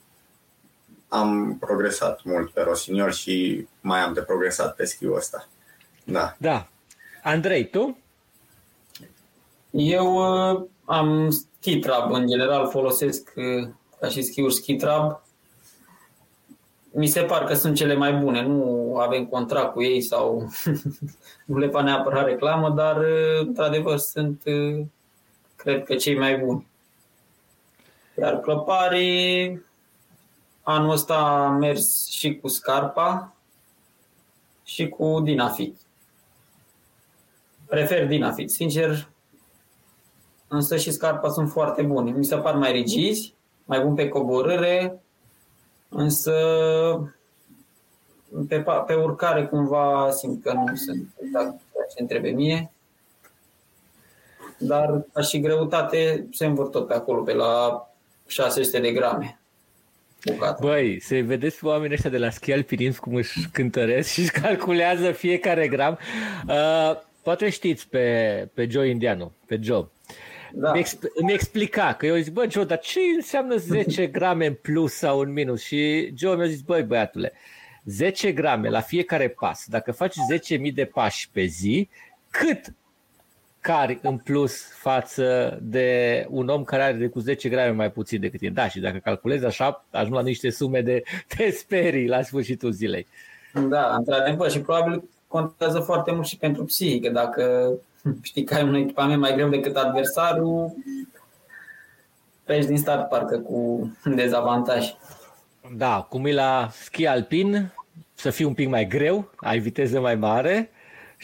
[1.09, 5.49] am progresat mult pe Rosignol și mai am de progresat pe schiul ăsta.
[6.05, 6.37] Da.
[6.39, 6.69] Da.
[7.23, 7.99] Andrei, tu?
[9.71, 13.69] Eu uh, am skitrab, în general folosesc uh,
[14.01, 15.23] ca și schiuri skitrab.
[16.99, 20.49] Mi se par că sunt cele mai bune, nu avem contract cu ei sau
[21.47, 24.85] nu le fac neapărat reclamă, dar uh, într-adevăr sunt, uh,
[25.57, 26.67] cred că, cei mai buni.
[28.19, 29.65] Iar clăparii,
[30.63, 33.35] anul ăsta am mers și cu Scarpa
[34.65, 35.77] și cu Dinafit.
[37.67, 39.09] Prefer Dinafit, sincer,
[40.49, 42.11] însă și Scarpa sunt foarte buni.
[42.11, 43.35] Mi se par mai rigizi
[43.67, 45.01] mai bun pe coborâre,
[45.89, 46.33] însă
[48.49, 52.71] pe, pe urcare cumva simt că nu sunt exact ceea ce trebuie mie.
[54.59, 57.87] Dar ca și greutate se învârt tot pe acolo, pe la
[58.27, 59.39] 600 de grame.
[60.25, 60.59] Bucata.
[60.61, 65.13] Băi, se vedeți oamenii ăștia de la ski alpinism cum își cântăresc și își calculează
[65.13, 65.99] fiecare gram.
[66.49, 69.89] Uh, poate știți pe, pe Joe Indianu, pe Joe.
[70.53, 70.71] Da.
[70.71, 74.55] Îmi, exp- îmi explica că eu zic, bă, Joe, dar ce înseamnă 10 grame în
[74.55, 75.63] plus sau în minus?
[75.63, 77.33] Și Joe mi-a zis, băi, băiatule,
[77.85, 79.65] 10 grame la fiecare pas.
[79.69, 80.15] Dacă faci
[80.59, 81.89] 10.000 de pași pe zi,
[82.31, 82.75] cât
[83.61, 88.39] cari în plus față de un om care are cu 10 grame mai puțin decât
[88.39, 88.51] tine.
[88.51, 91.03] Da, și dacă calculezi așa, ajung la niște sume de
[91.37, 93.07] te sperii la sfârșitul zilei.
[93.69, 97.11] Da, într-adevăr și probabil contează foarte mult și pentru psihică.
[97.11, 97.73] Dacă
[98.23, 100.75] știi că ai un echipament mai greu decât adversarul,
[102.45, 104.95] pleci din start parcă cu dezavantaj.
[105.77, 107.73] Da, cum e la schi alpin,
[108.15, 110.71] să fii un pic mai greu, ai viteză mai mare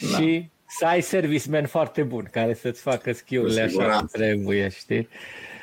[0.01, 0.17] da.
[0.17, 5.07] și să ai serviceman foarte bun care să-ți facă schiurile așa cum trebuie, știi?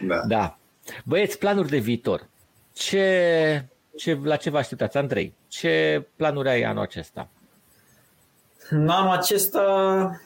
[0.06, 0.22] Da.
[0.26, 0.58] da.
[1.04, 2.28] Băieți, planuri de viitor.
[2.72, 3.64] Ce,
[3.96, 5.34] ce, la ce vă așteptați, Andrei?
[5.48, 7.28] Ce planuri ai anul acesta?
[8.68, 10.20] În anul acesta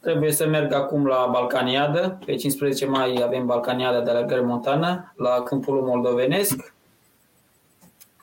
[0.00, 2.18] trebuie să merg acum la Balcaniadă.
[2.24, 6.74] Pe 15 mai avem Balcaniada de alergare montană la câmpul moldovenesc.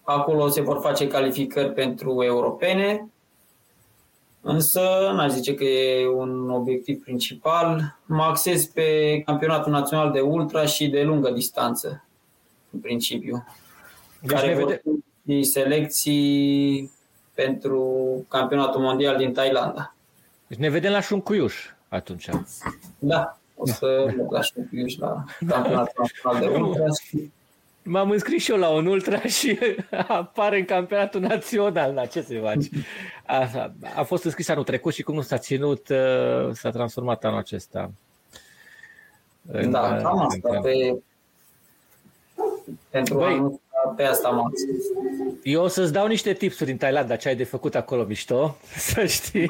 [0.04, 3.10] Acolo se vor face calificări pentru europene
[4.50, 7.98] Însă, n-aș zice că e un obiectiv principal.
[8.06, 12.06] Mă axez pe campionatul național de ultra și de lungă distanță,
[12.72, 13.46] în principiu.
[14.22, 14.82] Deci care vor
[15.26, 16.92] fi selecții
[17.34, 17.86] pentru
[18.28, 19.96] campionatul mondial din Thailanda.
[20.48, 22.30] Deci ne vedem la Șuncuiuș atunci.
[23.00, 26.86] Da, o să merg la Șuncuiuș la campionatul național de ultra
[27.90, 29.60] M-am înscris și eu la un ultra și
[30.08, 31.94] apare în campionatul național.
[31.94, 32.70] La ce se face?
[33.26, 37.38] A, a fost înscris anul trecut și cum nu s-a ținut, uh, s-a transformat anul
[37.38, 37.92] acesta.
[39.52, 40.50] În, da, uh, cam asta.
[40.56, 40.62] În...
[40.62, 40.98] Pe,
[42.90, 43.60] pentru Băi, anul
[43.96, 44.54] pe asta am
[45.44, 48.58] Eu o să-ți dau niște tipsuri din Thailanda, ce ai de făcut acolo mișto,
[48.92, 49.46] să știi.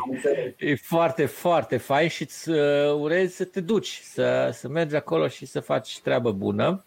[0.57, 2.57] E foarte, foarte fain și îți uh,
[2.99, 6.85] urez să te duci, să, să mergi acolo și să faci treabă bună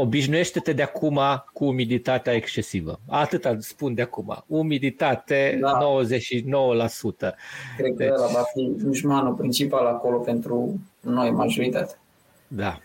[0.00, 1.20] obișnuiește-te de acum
[1.52, 3.00] cu umiditatea excesivă.
[3.08, 4.44] Atât spun de acum.
[4.46, 5.78] Umiditate da.
[5.78, 7.34] 99%.
[7.76, 8.08] Cred deci...
[8.08, 11.98] că ăla va fi dușmanul principal acolo pentru noi, majoritatea.
[12.48, 12.80] Da.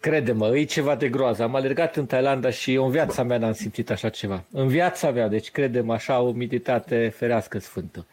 [0.00, 1.42] Crede-mă, e ceva de groază.
[1.42, 4.44] Am alergat în Thailanda și în viața mea n-am simțit așa ceva.
[4.52, 8.06] În viața mea, deci crede-mă, așa umiditate ferească sfântă.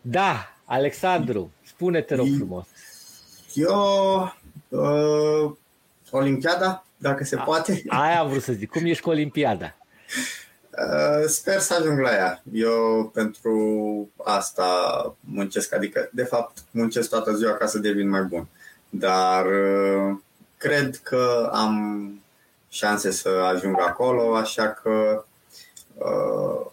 [0.00, 2.66] Da, Alexandru, spune-te rog frumos.
[3.54, 4.32] Eu,
[4.68, 5.52] uh,
[6.10, 7.82] Olimpiada, dacă se A, poate.
[7.86, 8.70] Aia am vrut să zic.
[8.70, 9.74] Cum ești cu Olimpiada?
[10.70, 12.42] Uh, sper să ajung la ea.
[12.52, 13.56] Eu pentru
[14.24, 14.66] asta
[15.20, 18.48] muncesc, adică de fapt muncesc toată ziua ca să devin mai bun.
[18.88, 20.18] Dar uh,
[20.62, 21.74] cred că am
[22.68, 25.24] șanse să ajung acolo, așa că
[25.94, 26.66] uh,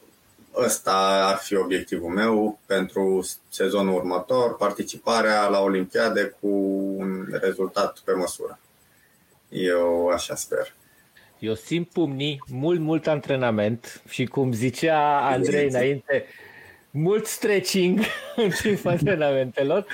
[0.55, 6.47] ăsta ar fi obiectivul meu pentru sezonul următor, participarea la Olimpiade cu
[6.97, 8.59] un rezultat pe măsură.
[9.49, 10.73] Eu așa sper.
[11.39, 16.25] Eu simt pumnii, mult, mult antrenament și cum zicea Andrei înainte,
[16.91, 17.99] mult stretching
[18.35, 19.85] în timpul antrenamentelor.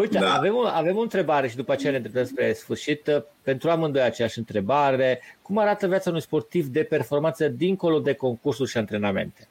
[0.00, 0.34] Uite, da.
[0.34, 3.22] avem, o, avem o întrebare și după aceea ne îndreptăm spre sfârșit.
[3.42, 5.20] Pentru amândoi aceeași întrebare.
[5.42, 9.48] Cum arată viața unui sportiv de performanță dincolo de concursuri și antrenamente?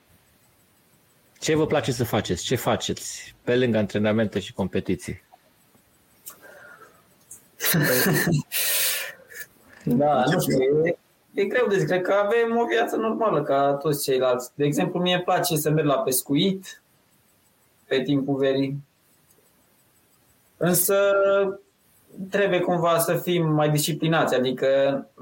[1.40, 2.44] Ce vă place să faceți?
[2.44, 5.24] Ce faceți pe lângă antrenamente și competiții?
[9.84, 10.98] Da, nu știu, e,
[11.34, 11.88] e greu de zis.
[11.88, 14.52] Cred că avem o viață normală ca toți ceilalți.
[14.56, 16.82] De exemplu, mie îmi place să merg la pescuit
[17.90, 18.84] pe timpul verii.
[20.58, 20.96] Însă
[22.30, 24.68] trebuie cumva să fim mai disciplinați, adică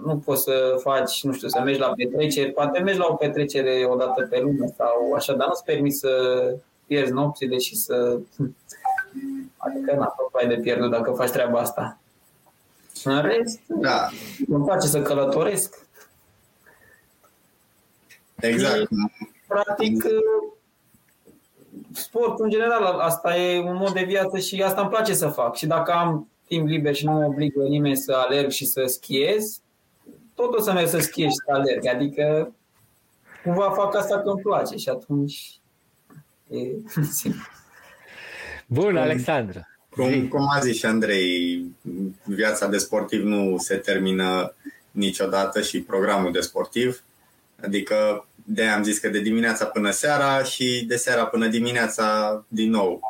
[0.05, 3.85] nu poți să faci, nu știu, să mergi la petreceri, poate mergi la o petrecere
[3.89, 6.11] o dată pe lună sau așa, dar nu-ți permis să
[6.85, 8.19] pierzi nopțile și să...
[9.57, 11.99] Adică n-a ai de pierdut dacă faci treaba asta.
[13.03, 14.09] În rest, da.
[14.47, 15.85] îmi place să călătoresc.
[18.39, 18.81] Exact.
[18.81, 18.87] E,
[19.47, 20.03] practic,
[21.97, 25.55] sport în general, asta e un mod de viață și asta îmi place să fac.
[25.55, 29.61] Și dacă am timp liber și nu mă obligă nimeni să alerg și să schiez,
[30.35, 31.85] tot o să merg să schiez și să alerg.
[31.85, 32.53] Adică
[33.43, 35.59] cumva fac asta că îmi place și atunci
[36.49, 36.57] e
[37.19, 37.41] simplu.
[38.67, 39.59] Bun, Alexandru.
[39.89, 41.65] Cum, cum a zis și Andrei,
[42.23, 44.53] viața de sportiv nu se termină
[44.91, 47.03] niciodată și programul de sportiv.
[47.61, 52.69] Adică de am zis că de dimineața până seara și de seara până dimineața din
[52.69, 53.01] nou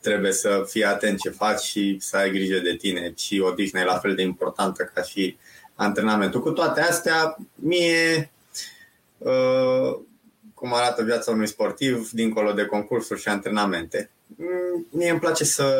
[0.00, 3.84] trebuie să fii atent ce faci și să ai grijă de tine și odihna e
[3.84, 5.36] la fel de importantă ca și
[5.74, 6.42] antrenamentul.
[6.42, 8.30] Cu toate astea, mie
[9.18, 9.98] uh,
[10.54, 14.10] cum arată viața unui sportiv dincolo de concursuri și antrenamente.
[14.26, 15.76] Mm, mie îmi place să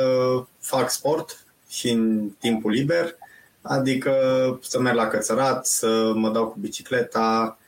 [0.60, 3.16] fac sport și în timpul liber,
[3.62, 4.12] adică
[4.62, 7.66] să merg la cățărat, să mă dau cu bicicleta, uh,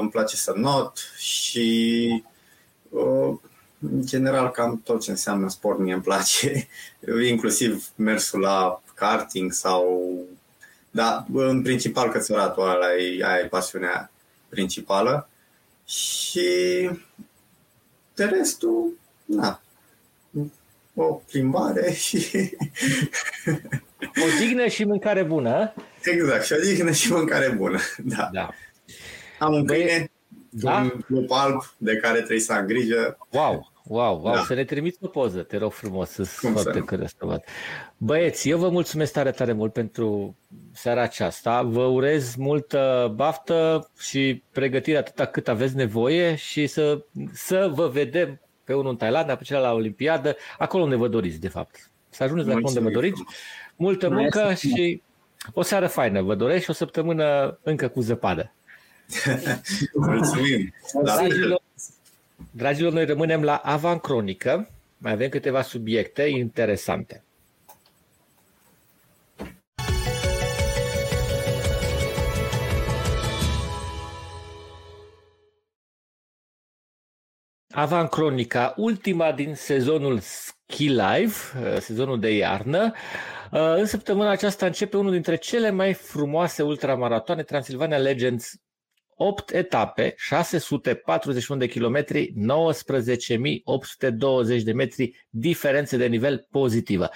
[0.00, 2.24] îmi place să not și
[2.88, 3.38] uh,
[3.80, 6.68] în general cam tot ce înseamnă sport mie îmi place,
[7.30, 10.12] inclusiv mersul la karting sau
[10.90, 14.10] da, în principal cățăratul ăla e, aia e pasiunea
[14.48, 15.28] principală
[15.86, 16.90] și
[18.14, 19.60] de restul, na,
[20.94, 22.50] o plimbare și...
[23.98, 25.74] O dignă și mâncare bună.
[26.12, 27.78] Exact, și o dignă și mâncare bună,
[28.16, 28.28] da.
[28.32, 28.50] da.
[29.38, 30.10] Am un câine,
[30.50, 30.80] da?
[30.80, 33.18] un lup alb de care trebuie să am grijă.
[33.30, 34.34] Wow, wow, wow.
[34.34, 34.42] Da.
[34.42, 37.16] Să ne trimiți o poză, te rog frumos, să foarte curios
[37.96, 40.36] Băieți, eu vă mulțumesc tare, tare mult pentru
[40.72, 41.62] seara aceasta.
[41.62, 48.40] Vă urez multă baftă și pregătire atâta cât aveți nevoie și să, să vă vedem
[48.64, 51.90] pe unul în Thailanda, pe celălalt la Olimpiadă, acolo unde vă doriți, de fapt.
[52.08, 53.22] Să ajungeți acolo unde vă doriți.
[53.76, 55.02] Multă muncă și
[55.52, 58.52] o seară faină vă doresc și o săptămână încă cu zăpadă.
[59.94, 60.74] Mulțumim!
[61.02, 61.62] Dragilor,
[62.50, 64.70] dragilor, noi rămânem la Avancronică.
[64.98, 67.24] Mai avem câteva subiecte interesante.
[77.78, 82.92] Avancronica, ultima din sezonul Ski Live, uh, sezonul de iarnă.
[83.50, 88.52] Uh, în săptămâna aceasta începe unul dintre cele mai frumoase ultramaratoane, Transilvania Legends
[89.16, 92.36] 8 etape, 641 de kilometri, 19.820
[94.62, 97.10] de metri, diferențe de nivel pozitivă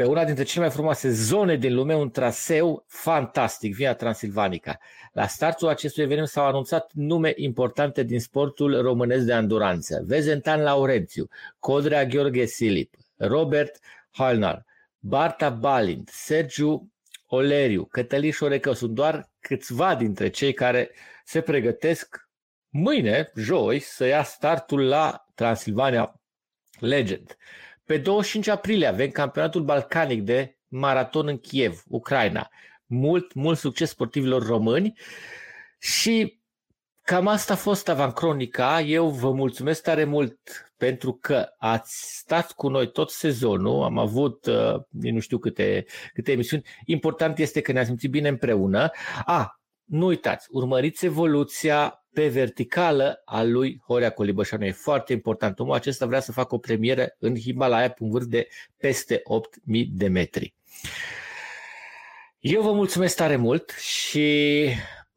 [0.00, 4.78] pe una dintre cele mai frumoase zone din lume, un traseu fantastic, Via Transilvanica.
[5.12, 10.04] La startul acestui eveniment s-au anunțat nume importante din sportul românesc de anduranță.
[10.06, 11.28] Vezentan Laurențiu,
[11.58, 13.78] Codrea Gheorghe Silip, Robert
[14.10, 14.64] Halnar,
[14.98, 16.92] Barta Balint, Sergiu
[17.26, 20.90] Oleriu, Cătălin Șorecă sunt doar câțiva dintre cei care
[21.24, 22.28] se pregătesc
[22.68, 26.20] mâine, joi, să ia startul la Transilvania
[26.78, 27.36] Legend.
[27.84, 32.50] Pe 25 aprilie avem campionatul balcanic de maraton în Kiev, Ucraina.
[32.86, 34.98] Mult, mult succes sportivilor români
[35.78, 36.39] și
[37.10, 38.80] cam asta a fost Avancronica.
[38.80, 40.38] Eu vă mulțumesc tare mult
[40.76, 43.82] pentru că ați stat cu noi tot sezonul.
[43.82, 46.62] Am avut, uh, nu știu câte, câte emisiuni.
[46.84, 48.90] Important este că ne-am simțit bine împreună.
[49.24, 54.64] A, nu uitați, urmăriți evoluția pe verticală a lui Horea Colibășanu.
[54.64, 55.58] E foarte important.
[55.58, 59.22] Omul acesta vrea să facă o premieră în Himalaya pe un vârf de peste
[59.74, 60.54] 8.000 de metri.
[62.38, 64.68] Eu vă mulțumesc tare mult și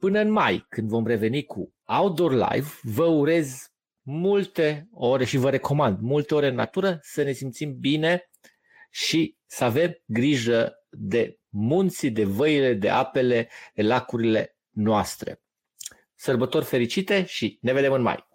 [0.03, 3.71] până în mai, când vom reveni cu Outdoor Live, vă urez
[4.01, 8.29] multe ore și vă recomand multe ore în natură să ne simțim bine
[8.91, 15.41] și să avem grijă de munții, de văile, de apele, de lacurile noastre.
[16.15, 18.31] Sărbători fericite și ne vedem în mai!